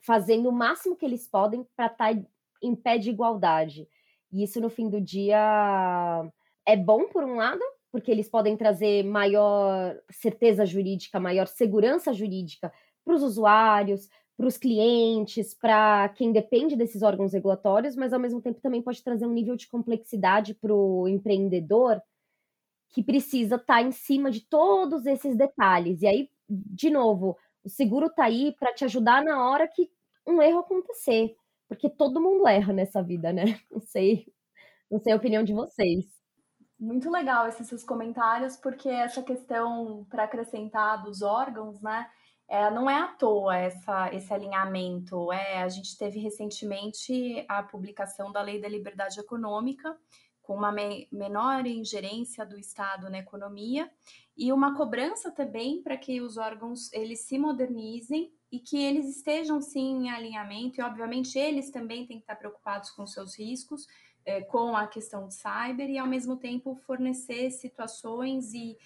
fazendo 0.01 0.49
o 0.49 0.53
máximo 0.53 0.97
que 0.97 1.05
eles 1.05 1.29
podem 1.29 1.67
para 1.77 1.87
estar 1.87 2.15
tá 2.15 2.23
em 2.63 2.75
pé 2.75 2.99
de 2.99 3.11
igualdade. 3.11 3.89
E 4.33 4.43
isso, 4.43 4.61
no 4.61 4.69
fim 4.69 4.89
do 4.89 5.01
dia, 5.01 6.31
é 6.67 6.77
bom, 6.77 7.09
por 7.09 7.25
um 7.25 7.37
lado, 7.37 7.63
porque 7.93 8.11
eles 8.11 8.29
podem 8.29 8.57
trazer 8.57 9.05
maior 9.05 9.97
certeza 10.11 10.67
jurídica, 10.67 11.21
maior 11.21 11.47
segurança 11.47 12.13
jurídica 12.13 12.73
para 13.05 13.15
os 13.15 13.23
usuários, 13.23 14.09
para 14.37 14.47
os 14.47 14.57
clientes, 14.57 15.55
para 15.55 16.09
quem 16.11 16.33
depende 16.33 16.77
desses 16.77 17.03
órgãos 17.03 17.33
regulatórios, 17.33 17.95
mas 17.95 18.13
ao 18.13 18.19
mesmo 18.19 18.41
tempo 18.41 18.61
também 18.61 18.83
pode 18.83 19.03
trazer 19.03 19.27
um 19.27 19.33
nível 19.33 19.57
de 19.57 19.69
complexidade 19.69 20.55
para 20.55 20.75
o 20.75 21.07
empreendedor 21.09 22.03
que 22.91 23.03
precisa 23.03 23.57
estar 23.57 23.75
tá 23.75 23.83
em 23.83 23.93
cima 23.93 24.31
de 24.31 24.41
todos 24.41 25.07
esses 25.07 25.37
detalhes. 25.37 26.03
E 26.03 26.07
aí, 26.07 26.31
de 26.49 26.91
novo, 26.91 27.37
o 27.65 27.69
seguro 27.69 28.07
está 28.07 28.25
aí 28.25 28.55
para 28.59 28.73
te 28.73 28.85
ajudar 28.85 29.25
na 29.25 29.49
hora 29.49 29.69
que 29.69 29.91
um 30.27 30.41
erro 30.41 30.61
acontecer, 30.61 31.37
porque 31.69 31.89
todo 31.89 32.21
mundo 32.21 32.47
erra 32.47 32.73
nessa 32.73 33.03
vida, 33.03 33.33
né? 33.33 33.45
Não 33.71 33.81
sei, 33.81 34.27
não 34.91 35.01
sei 35.01 35.13
a 35.13 35.17
opinião 35.17 35.43
de 35.43 35.53
vocês. 35.53 36.07
Muito 36.79 37.11
legal 37.11 37.49
esses 37.49 37.67
seus 37.67 37.83
comentários, 37.83 38.57
porque 38.57 38.89
essa 38.89 39.23
questão 39.23 40.07
para 40.09 40.25
acrescentar 40.25 41.03
dos 41.03 41.23
órgãos, 41.23 41.81
né? 41.81 42.09
É, 42.49 42.71
não 42.71 42.89
é 42.89 42.99
à 43.01 43.09
toa 43.09 43.57
essa, 43.57 44.15
esse 44.15 44.33
alinhamento. 44.33 45.33
É, 45.33 45.63
a 45.63 45.69
gente 45.69 45.97
teve 45.97 46.19
recentemente 46.19 47.45
a 47.49 47.63
publicação 47.63 48.31
da 48.31 48.43
Lei 48.43 48.61
da 48.61 48.69
Liberdade 48.69 49.19
Econômica, 49.19 49.99
com 50.43 50.55
uma 50.55 50.71
me 50.71 51.09
menor 51.11 51.67
ingerência 51.67 52.45
do 52.45 52.59
Estado 52.59 53.09
na 53.09 53.19
economia 53.19 53.91
e 54.37 54.53
uma 54.53 54.77
cobrança 54.77 55.31
também 55.31 55.83
para 55.83 55.97
que 55.97 56.21
os 56.21 56.37
órgãos 56.37 56.93
eles 56.93 57.21
se 57.21 57.39
modernizem 57.39 58.31
e 58.53 58.61
que 58.61 58.77
eles 58.77 59.09
estejam 59.17 59.61
sim 59.61 60.05
em 60.05 60.11
alinhamento 60.11 60.81
e 60.81 60.85
obviamente 60.85 61.39
eles 61.39 61.71
também 61.71 62.07
têm 62.07 62.19
que 62.19 62.25
estar 62.25 62.37
preocupados 62.37 62.91
com 62.91 63.07
seus 63.07 63.39
riscos 63.39 63.87
é, 64.25 64.41
com 64.43 64.77
a 64.77 64.87
questão 64.87 65.29
de 65.29 65.35
cyber 65.35 65.89
e 65.91 65.99
ao 65.99 66.07
mesmo 66.07 66.37
tempo 66.37 66.75
fornecer 66.75 67.51
situações 67.51 68.55
e 68.55 68.77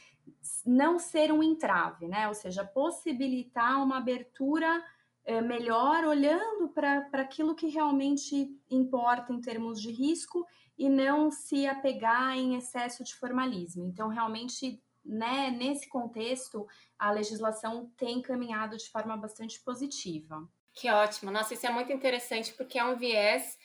não 0.67 0.99
ser 0.99 1.33
um 1.33 1.43
entrave, 1.43 2.09
né? 2.09 2.29
Ou 2.29 2.35
seja, 2.35 2.65
possibilitar 2.65 3.83
uma 3.83 3.99
abertura 3.99 4.85
é, 5.25 5.41
melhor, 5.41 6.05
olhando 6.05 6.69
para 6.69 7.07
aquilo 7.13 7.55
que 7.55 7.69
realmente 7.69 8.59
importa 8.71 9.33
em 9.33 9.41
termos 9.41 9.81
de 9.81 9.91
risco 9.91 10.47
e 10.77 10.89
não 10.89 11.31
se 11.31 11.67
apegar 11.67 12.37
em 12.37 12.57
excesso 12.57 13.05
de 13.05 13.15
formalismo. 13.15 13.85
Então, 13.85 14.09
realmente, 14.09 14.83
né, 15.05 15.51
nesse 15.51 15.89
contexto, 15.89 16.67
a 16.99 17.11
legislação 17.11 17.91
tem 17.97 18.23
caminhado 18.23 18.77
de 18.77 18.89
forma 18.89 19.17
bastante 19.17 19.61
positiva. 19.61 20.49
Que 20.73 20.89
ótimo. 20.89 21.31
Nossa, 21.33 21.55
isso 21.55 21.67
é 21.67 21.71
muito 21.71 21.93
interessante 21.93 22.55
porque 22.55 22.79
é 22.79 22.85
um 22.85 22.97
viés, 22.97 23.58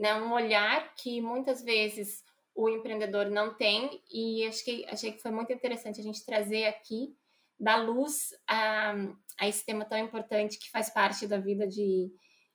né, 0.00 0.14
um 0.14 0.32
olhar 0.32 0.94
que 0.94 1.20
muitas 1.20 1.62
vezes 1.62 2.24
o 2.54 2.70
empreendedor 2.70 3.26
não 3.26 3.54
tem, 3.54 4.02
e 4.10 4.46
acho 4.46 4.64
que, 4.64 4.86
achei 4.86 5.12
que 5.12 5.20
foi 5.20 5.30
muito 5.30 5.52
interessante 5.52 6.00
a 6.00 6.02
gente 6.02 6.24
trazer 6.24 6.64
aqui, 6.64 7.14
dar 7.58 7.76
luz 7.76 8.30
a, 8.48 8.94
a 9.38 9.46
esse 9.46 9.64
tema 9.64 9.84
tão 9.84 9.98
importante 9.98 10.58
que 10.58 10.70
faz 10.70 10.88
parte 10.88 11.26
da 11.26 11.36
vida 11.38 11.68
de, 11.68 12.10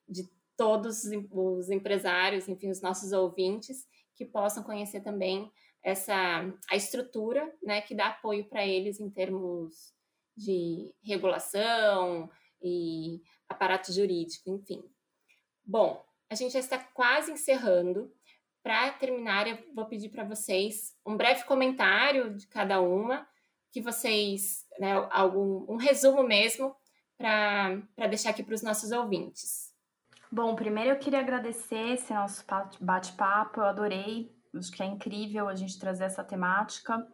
de 0.10 0.28
todos 0.58 1.04
os 1.32 1.70
empresários, 1.70 2.50
enfim, 2.50 2.72
os 2.72 2.82
nossos 2.82 3.12
ouvintes, 3.12 3.86
que 4.16 4.26
possam 4.26 4.64
conhecer 4.64 5.02
também 5.02 5.52
essa 5.84 6.52
a 6.68 6.76
estrutura, 6.76 7.54
né, 7.62 7.80
que 7.80 7.94
dá 7.94 8.08
apoio 8.08 8.46
para 8.46 8.66
eles 8.66 9.00
em 9.00 9.10
termos 9.10 9.94
de 10.36 10.92
regulação 11.04 12.28
e 12.60 13.22
aparato 13.48 13.94
jurídico, 13.94 14.50
enfim. 14.50 14.84
Bom, 15.64 16.04
a 16.36 16.38
gente 16.38 16.52
já 16.52 16.60
está 16.60 16.78
quase 16.78 17.32
encerrando. 17.32 18.12
Para 18.62 18.92
terminar, 18.92 19.48
eu 19.48 19.58
vou 19.74 19.86
pedir 19.86 20.10
para 20.10 20.26
vocês 20.26 20.94
um 21.06 21.16
breve 21.16 21.46
comentário 21.46 22.36
de 22.36 22.46
cada 22.48 22.82
uma, 22.82 23.26
que 23.72 23.82
vocês, 23.82 24.66
né, 24.78 24.94
algum 25.12 25.66
um 25.72 25.78
resumo 25.78 26.24
mesmo 26.24 26.76
para 27.18 28.08
deixar 28.10 28.32
aqui 28.32 28.44
para 28.44 28.56
os 28.56 28.62
nossos 28.62 28.92
ouvintes. 28.92 29.74
Bom, 30.30 30.56
primeiro 30.56 30.90
eu 30.90 31.00
queria 31.00 31.20
agradecer 31.20 31.94
esse 31.94 32.14
nosso 32.14 32.44
bate-papo, 32.82 33.62
eu 33.62 33.66
adorei, 33.66 34.30
acho 34.54 34.72
que 34.72 34.84
é 34.84 34.86
incrível 34.86 35.48
a 35.48 35.56
gente 35.56 35.80
trazer 35.80 36.06
essa 36.06 36.24
temática. 36.24 37.08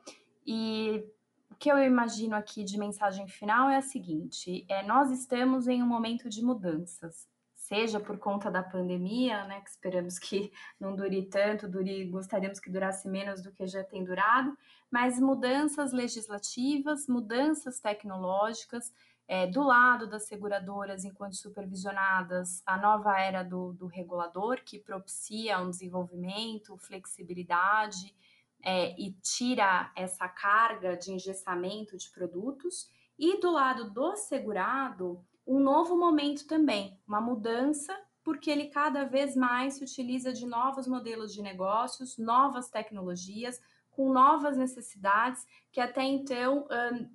E 0.47 1.03
o 1.51 1.55
que 1.55 1.71
eu 1.71 1.77
imagino 1.77 2.35
aqui 2.35 2.63
de 2.63 2.79
mensagem 2.79 3.27
final 3.27 3.69
é 3.69 3.77
a 3.77 3.81
seguinte: 3.81 4.65
é, 4.67 4.81
nós 4.83 5.11
estamos 5.11 5.67
em 5.67 5.83
um 5.83 5.87
momento 5.87 6.27
de 6.27 6.41
mudanças 6.41 7.30
seja 7.71 8.01
por 8.01 8.17
conta 8.17 8.51
da 8.51 8.61
pandemia, 8.61 9.45
né, 9.45 9.61
que 9.61 9.69
esperamos 9.69 10.19
que 10.19 10.51
não 10.77 10.93
dure 10.93 11.23
tanto, 11.27 11.69
dure, 11.69 12.03
gostaríamos 12.03 12.59
que 12.59 12.69
durasse 12.69 13.07
menos 13.07 13.41
do 13.41 13.49
que 13.49 13.65
já 13.65 13.81
tem 13.81 14.03
durado, 14.03 14.57
mas 14.91 15.17
mudanças 15.21 15.93
legislativas, 15.93 17.07
mudanças 17.07 17.79
tecnológicas, 17.79 18.93
é, 19.25 19.47
do 19.47 19.63
lado 19.63 20.05
das 20.05 20.27
seguradoras 20.27 21.05
enquanto 21.05 21.37
supervisionadas, 21.37 22.61
a 22.65 22.77
nova 22.77 23.17
era 23.17 23.41
do, 23.41 23.71
do 23.71 23.87
regulador, 23.87 24.61
que 24.65 24.77
propicia 24.77 25.57
um 25.59 25.69
desenvolvimento, 25.69 26.77
flexibilidade 26.77 28.13
é, 28.61 28.93
e 28.99 29.13
tira 29.21 29.89
essa 29.95 30.27
carga 30.27 30.97
de 30.97 31.13
engessamento 31.13 31.95
de 31.95 32.09
produtos, 32.09 32.89
e 33.17 33.39
do 33.39 33.49
lado 33.49 33.89
do 33.91 34.17
segurado, 34.17 35.23
um 35.45 35.59
novo 35.59 35.97
momento 35.97 36.47
também, 36.47 36.99
uma 37.07 37.19
mudança, 37.19 37.97
porque 38.23 38.51
ele 38.51 38.67
cada 38.67 39.03
vez 39.03 39.35
mais 39.35 39.75
se 39.75 39.83
utiliza 39.83 40.31
de 40.31 40.45
novos 40.45 40.87
modelos 40.87 41.33
de 41.33 41.41
negócios, 41.41 42.17
novas 42.17 42.69
tecnologias, 42.69 43.59
com 43.89 44.11
novas 44.11 44.55
necessidades 44.55 45.45
que 45.71 45.81
até 45.81 46.03
então 46.03 46.67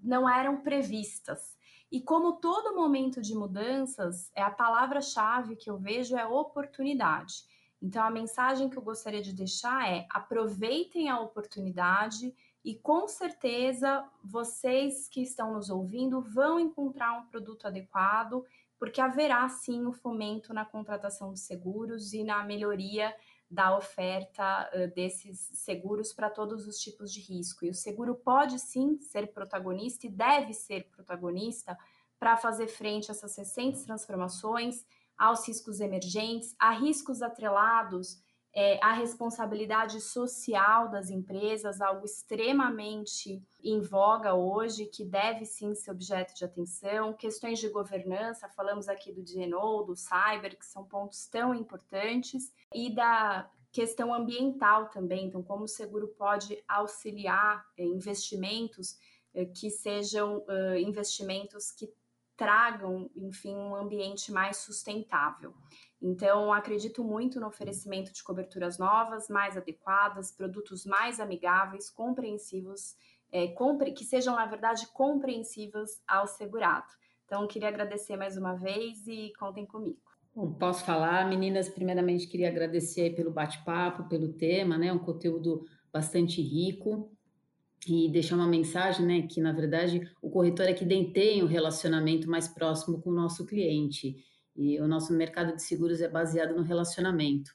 não 0.02 0.28
eram 0.28 0.60
previstas. 0.60 1.56
E 1.90 2.00
como 2.00 2.34
todo 2.34 2.74
momento 2.74 3.22
de 3.22 3.34
mudanças, 3.34 4.30
é 4.34 4.42
a 4.42 4.50
palavra-chave 4.50 5.56
que 5.56 5.70
eu 5.70 5.78
vejo 5.78 6.16
é 6.16 6.26
oportunidade. 6.26 7.44
Então 7.80 8.02
a 8.02 8.10
mensagem 8.10 8.68
que 8.68 8.76
eu 8.76 8.82
gostaria 8.82 9.22
de 9.22 9.32
deixar 9.32 9.88
é: 9.88 10.06
aproveitem 10.10 11.08
a 11.08 11.20
oportunidade 11.20 12.34
e 12.66 12.74
com 12.74 13.06
certeza 13.06 14.04
vocês 14.24 15.08
que 15.08 15.22
estão 15.22 15.54
nos 15.54 15.70
ouvindo 15.70 16.20
vão 16.20 16.58
encontrar 16.58 17.16
um 17.16 17.26
produto 17.26 17.64
adequado, 17.64 18.44
porque 18.76 19.00
haverá 19.00 19.48
sim 19.48 19.86
o 19.86 19.92
fomento 19.92 20.52
na 20.52 20.64
contratação 20.64 21.32
de 21.32 21.38
seguros 21.38 22.12
e 22.12 22.24
na 22.24 22.42
melhoria 22.42 23.14
da 23.48 23.76
oferta 23.76 24.68
uh, 24.74 24.92
desses 24.92 25.38
seguros 25.38 26.12
para 26.12 26.28
todos 26.28 26.66
os 26.66 26.76
tipos 26.80 27.12
de 27.12 27.20
risco. 27.20 27.64
E 27.64 27.70
o 27.70 27.74
seguro 27.74 28.16
pode 28.16 28.58
sim 28.58 28.98
ser 28.98 29.32
protagonista 29.32 30.08
e 30.08 30.10
deve 30.10 30.52
ser 30.52 30.90
protagonista 30.90 31.78
para 32.18 32.36
fazer 32.36 32.66
frente 32.66 33.12
a 33.12 33.14
essas 33.14 33.36
recentes 33.36 33.84
transformações, 33.84 34.84
aos 35.16 35.46
riscos 35.46 35.78
emergentes, 35.78 36.56
a 36.58 36.72
riscos 36.72 37.22
atrelados 37.22 38.20
é, 38.58 38.78
a 38.82 38.94
responsabilidade 38.94 40.00
social 40.00 40.88
das 40.88 41.10
empresas, 41.10 41.78
algo 41.78 42.06
extremamente 42.06 43.44
em 43.62 43.82
voga 43.82 44.32
hoje, 44.32 44.86
que 44.86 45.04
deve 45.04 45.44
sim 45.44 45.74
ser 45.74 45.90
objeto 45.90 46.34
de 46.34 46.42
atenção. 46.42 47.12
Questões 47.12 47.58
de 47.58 47.68
governança, 47.68 48.48
falamos 48.48 48.88
aqui 48.88 49.12
do 49.12 49.22
DNO, 49.22 49.84
do 49.84 49.94
cyber, 49.94 50.58
que 50.58 50.64
são 50.64 50.86
pontos 50.86 51.26
tão 51.26 51.54
importantes, 51.54 52.50
e 52.74 52.88
da 52.94 53.46
questão 53.70 54.14
ambiental 54.14 54.88
também, 54.88 55.26
então, 55.26 55.42
como 55.42 55.64
o 55.64 55.68
seguro 55.68 56.08
pode 56.16 56.64
auxiliar 56.66 57.62
é, 57.76 57.84
investimentos 57.84 58.96
é, 59.34 59.44
que 59.44 59.68
sejam 59.68 60.42
investimentos 60.78 61.70
que 61.70 61.92
tragam, 62.36 63.10
enfim, 63.16 63.54
um 63.54 63.74
ambiente 63.74 64.30
mais 64.30 64.58
sustentável. 64.58 65.54
Então, 66.00 66.52
acredito 66.52 67.02
muito 67.02 67.40
no 67.40 67.46
oferecimento 67.46 68.12
de 68.12 68.22
coberturas 68.22 68.78
novas, 68.78 69.28
mais 69.28 69.56
adequadas, 69.56 70.30
produtos 70.30 70.84
mais 70.84 71.18
amigáveis, 71.18 71.90
compreensivos, 71.90 72.94
é, 73.32 73.48
compre, 73.48 73.92
que 73.92 74.04
sejam, 74.04 74.36
na 74.36 74.46
verdade, 74.46 74.86
compreensivos 74.92 75.90
ao 76.06 76.26
segurado. 76.26 76.92
Então, 77.24 77.46
queria 77.46 77.68
agradecer 77.68 78.16
mais 78.16 78.36
uma 78.36 78.54
vez 78.54 79.06
e 79.06 79.32
contem 79.38 79.66
comigo. 79.66 79.98
Bom, 80.34 80.52
posso 80.52 80.84
falar, 80.84 81.26
meninas? 81.26 81.68
Primeiramente, 81.68 82.28
queria 82.28 82.48
agradecer 82.48 83.16
pelo 83.16 83.30
bate-papo, 83.30 84.08
pelo 84.08 84.34
tema, 84.34 84.76
né? 84.76 84.92
Um 84.92 84.98
conteúdo 84.98 85.64
bastante 85.90 86.42
rico 86.42 87.15
e 87.86 88.08
deixar 88.10 88.36
uma 88.36 88.46
mensagem, 88.46 89.06
né? 89.06 89.22
Que 89.22 89.40
na 89.40 89.52
verdade 89.52 90.08
o 90.22 90.30
corretor 90.30 90.66
é 90.66 90.72
que 90.72 90.84
detém 90.84 91.42
o 91.42 91.46
relacionamento 91.46 92.28
mais 92.28 92.48
próximo 92.48 93.00
com 93.00 93.10
o 93.10 93.14
nosso 93.14 93.46
cliente. 93.46 94.16
E 94.54 94.80
o 94.80 94.88
nosso 94.88 95.12
mercado 95.12 95.54
de 95.54 95.62
seguros 95.62 96.00
é 96.00 96.08
baseado 96.08 96.54
no 96.54 96.62
relacionamento. 96.62 97.50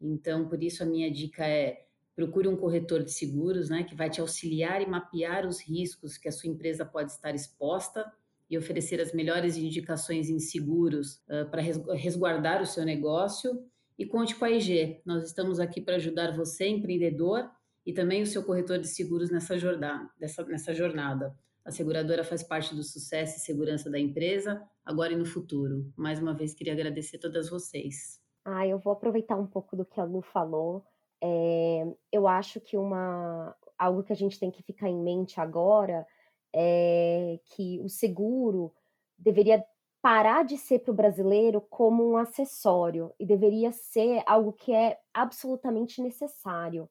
Então, 0.00 0.48
por 0.48 0.62
isso 0.62 0.82
a 0.82 0.86
minha 0.86 1.10
dica 1.10 1.46
é 1.46 1.86
procure 2.14 2.48
um 2.48 2.56
corretor 2.56 3.02
de 3.02 3.12
seguros, 3.12 3.70
né, 3.70 3.84
que 3.84 3.94
vai 3.94 4.10
te 4.10 4.20
auxiliar 4.20 4.82
e 4.82 4.86
mapear 4.86 5.46
os 5.46 5.60
riscos 5.60 6.18
que 6.18 6.28
a 6.28 6.32
sua 6.32 6.50
empresa 6.50 6.84
pode 6.84 7.10
estar 7.10 7.34
exposta 7.34 8.04
e 8.50 8.58
oferecer 8.58 9.00
as 9.00 9.14
melhores 9.14 9.56
indicações 9.56 10.28
em 10.28 10.38
seguros 10.38 11.22
uh, 11.28 11.48
para 11.50 11.62
resguardar 11.94 12.60
o 12.60 12.66
seu 12.66 12.84
negócio. 12.84 13.64
E 13.98 14.04
conte 14.04 14.34
com 14.34 14.44
a 14.44 14.50
IG. 14.50 15.00
Nós 15.06 15.24
estamos 15.24 15.58
aqui 15.58 15.80
para 15.80 15.96
ajudar 15.96 16.36
você, 16.36 16.66
empreendedor, 16.66 17.48
e 17.84 17.92
também 17.92 18.22
o 18.22 18.26
seu 18.26 18.44
corretor 18.44 18.78
de 18.78 18.88
seguros 18.88 19.30
nessa 19.30 19.58
jornada. 19.58 20.08
Dessa, 20.18 20.44
nessa 20.44 20.74
jornada. 20.74 21.36
A 21.64 21.70
seguradora 21.70 22.24
faz 22.24 22.42
parte 22.42 22.74
do 22.74 22.82
sucesso 22.82 23.36
e 23.36 23.40
segurança 23.40 23.88
da 23.88 23.98
empresa, 23.98 24.60
agora 24.84 25.12
e 25.12 25.16
no 25.16 25.24
futuro. 25.24 25.92
Mais 25.96 26.20
uma 26.20 26.34
vez, 26.34 26.54
queria 26.54 26.72
agradecer 26.72 27.16
a 27.16 27.20
todas 27.20 27.48
vocês. 27.48 28.20
Ah, 28.44 28.66
eu 28.66 28.78
vou 28.78 28.92
aproveitar 28.92 29.36
um 29.36 29.46
pouco 29.46 29.76
do 29.76 29.84
que 29.84 30.00
a 30.00 30.04
Lu 30.04 30.22
falou. 30.22 30.84
É, 31.22 31.86
eu 32.10 32.26
acho 32.26 32.60
que 32.60 32.76
uma 32.76 33.54
algo 33.78 34.02
que 34.02 34.12
a 34.12 34.16
gente 34.16 34.38
tem 34.38 34.50
que 34.50 34.62
ficar 34.62 34.88
em 34.88 35.00
mente 35.00 35.40
agora 35.40 36.06
é 36.54 37.40
que 37.46 37.80
o 37.80 37.88
seguro 37.88 38.72
deveria 39.18 39.64
parar 40.00 40.44
de 40.44 40.58
ser 40.58 40.80
para 40.80 40.90
o 40.90 40.94
brasileiro 40.94 41.60
como 41.60 42.08
um 42.08 42.16
acessório 42.16 43.12
e 43.18 43.24
deveria 43.24 43.70
ser 43.70 44.22
algo 44.26 44.52
que 44.52 44.72
é 44.72 44.98
absolutamente 45.14 46.02
necessário. 46.02 46.88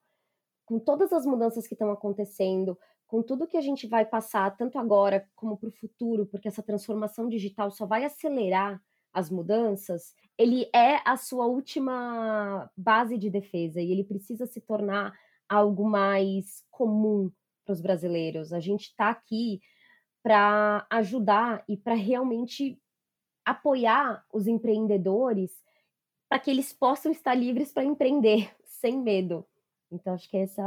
Com 0.72 0.80
todas 0.80 1.12
as 1.12 1.26
mudanças 1.26 1.68
que 1.68 1.74
estão 1.74 1.92
acontecendo, 1.92 2.80
com 3.06 3.22
tudo 3.22 3.46
que 3.46 3.58
a 3.58 3.62
gente 3.62 3.86
vai 3.88 4.06
passar, 4.06 4.56
tanto 4.56 4.80
agora 4.80 5.28
como 5.36 5.58
para 5.58 5.68
o 5.68 5.74
futuro, 5.74 6.26
porque 6.26 6.48
essa 6.48 6.64
transformação 6.64 7.28
digital 7.28 7.70
só 7.72 7.86
vai 7.86 8.06
acelerar 8.06 8.82
as 9.12 9.30
mudanças, 9.30 10.14
ele 10.38 10.70
é 10.74 11.02
a 11.04 11.18
sua 11.18 11.46
última 11.46 12.72
base 12.78 13.18
de 13.18 13.30
defesa 13.30 13.82
e 13.82 13.92
ele 13.92 14.06
precisa 14.06 14.46
se 14.46 14.62
tornar 14.62 15.14
algo 15.50 15.84
mais 15.84 16.64
comum 16.72 17.30
para 17.66 17.74
os 17.74 17.82
brasileiros. 17.82 18.54
A 18.54 18.62
gente 18.62 18.84
está 18.84 19.10
aqui 19.10 19.60
para 20.24 20.88
ajudar 20.90 21.66
e 21.68 21.76
para 21.76 21.96
realmente 21.96 22.82
apoiar 23.44 24.26
os 24.32 24.48
empreendedores 24.48 25.52
para 26.30 26.40
que 26.40 26.50
eles 26.50 26.72
possam 26.72 27.12
estar 27.12 27.36
livres 27.36 27.74
para 27.74 27.84
empreender 27.84 28.56
sem 28.64 28.98
medo. 28.98 29.46
Então, 29.92 30.14
acho 30.14 30.30
que 30.30 30.38
essa 30.38 30.62
é 30.62 30.66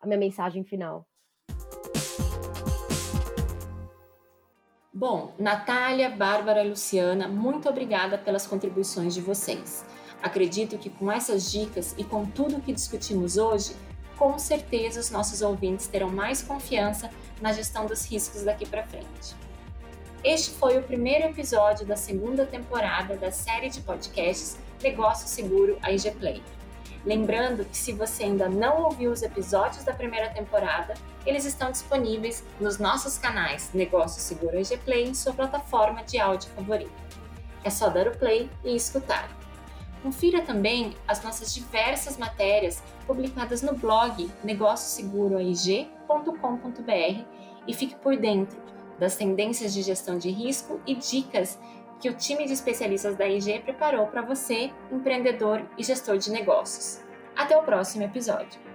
a 0.00 0.06
minha 0.06 0.18
mensagem 0.18 0.64
final. 0.64 1.06
Bom, 4.92 5.34
Natália, 5.38 6.08
Bárbara 6.08 6.62
Luciana, 6.62 7.28
muito 7.28 7.68
obrigada 7.68 8.16
pelas 8.16 8.46
contribuições 8.46 9.12
de 9.12 9.20
vocês. 9.20 9.84
Acredito 10.22 10.78
que 10.78 10.88
com 10.88 11.12
essas 11.12 11.52
dicas 11.52 11.94
e 11.98 12.02
com 12.02 12.24
tudo 12.24 12.62
que 12.62 12.72
discutimos 12.72 13.36
hoje, 13.36 13.76
com 14.16 14.38
certeza 14.38 14.98
os 14.98 15.10
nossos 15.10 15.42
ouvintes 15.42 15.86
terão 15.86 16.08
mais 16.08 16.42
confiança 16.42 17.10
na 17.42 17.52
gestão 17.52 17.84
dos 17.84 18.10
riscos 18.10 18.42
daqui 18.42 18.66
para 18.66 18.86
frente. 18.86 19.36
Este 20.24 20.50
foi 20.52 20.78
o 20.78 20.82
primeiro 20.82 21.26
episódio 21.26 21.86
da 21.86 21.94
segunda 21.94 22.46
temporada 22.46 23.16
da 23.16 23.30
série 23.30 23.68
de 23.68 23.82
podcasts 23.82 24.56
Negócio 24.82 25.28
Seguro 25.28 25.78
a 25.82 25.92
IG 25.92 26.10
Play. 26.12 26.42
Lembrando 27.06 27.64
que 27.64 27.76
se 27.76 27.92
você 27.92 28.24
ainda 28.24 28.48
não 28.48 28.82
ouviu 28.82 29.12
os 29.12 29.22
episódios 29.22 29.84
da 29.84 29.92
primeira 29.92 30.28
temporada, 30.30 30.94
eles 31.24 31.44
estão 31.44 31.70
disponíveis 31.70 32.44
nos 32.58 32.78
nossos 32.78 33.16
canais 33.16 33.70
Negócio 33.72 34.20
Seguro 34.20 34.58
IG 34.58 34.78
Play 34.78 35.08
em 35.08 35.14
sua 35.14 35.32
plataforma 35.32 36.02
de 36.02 36.18
áudio 36.18 36.50
favorita. 36.50 36.90
É 37.62 37.70
só 37.70 37.88
dar 37.88 38.08
o 38.08 38.18
play 38.18 38.50
e 38.64 38.74
escutar. 38.74 39.30
Confira 40.02 40.42
também 40.42 40.96
as 41.06 41.22
nossas 41.22 41.54
diversas 41.54 42.16
matérias 42.16 42.82
publicadas 43.06 43.62
no 43.62 43.74
blog 43.74 44.28
negocioseguroaig.com.br 44.42 47.24
e 47.68 47.74
fique 47.74 47.94
por 47.94 48.16
dentro 48.16 48.58
das 48.98 49.14
tendências 49.14 49.72
de 49.72 49.82
gestão 49.82 50.18
de 50.18 50.30
risco 50.30 50.80
e 50.84 50.96
dicas 50.96 51.56
que 52.00 52.08
o 52.08 52.14
time 52.14 52.46
de 52.46 52.52
especialistas 52.52 53.16
da 53.16 53.26
IG 53.26 53.60
preparou 53.60 54.06
para 54.06 54.22
você, 54.22 54.70
empreendedor 54.90 55.62
e 55.78 55.82
gestor 55.82 56.18
de 56.18 56.30
negócios. 56.30 57.02
Até 57.34 57.56
o 57.56 57.62
próximo 57.62 58.04
episódio. 58.04 58.65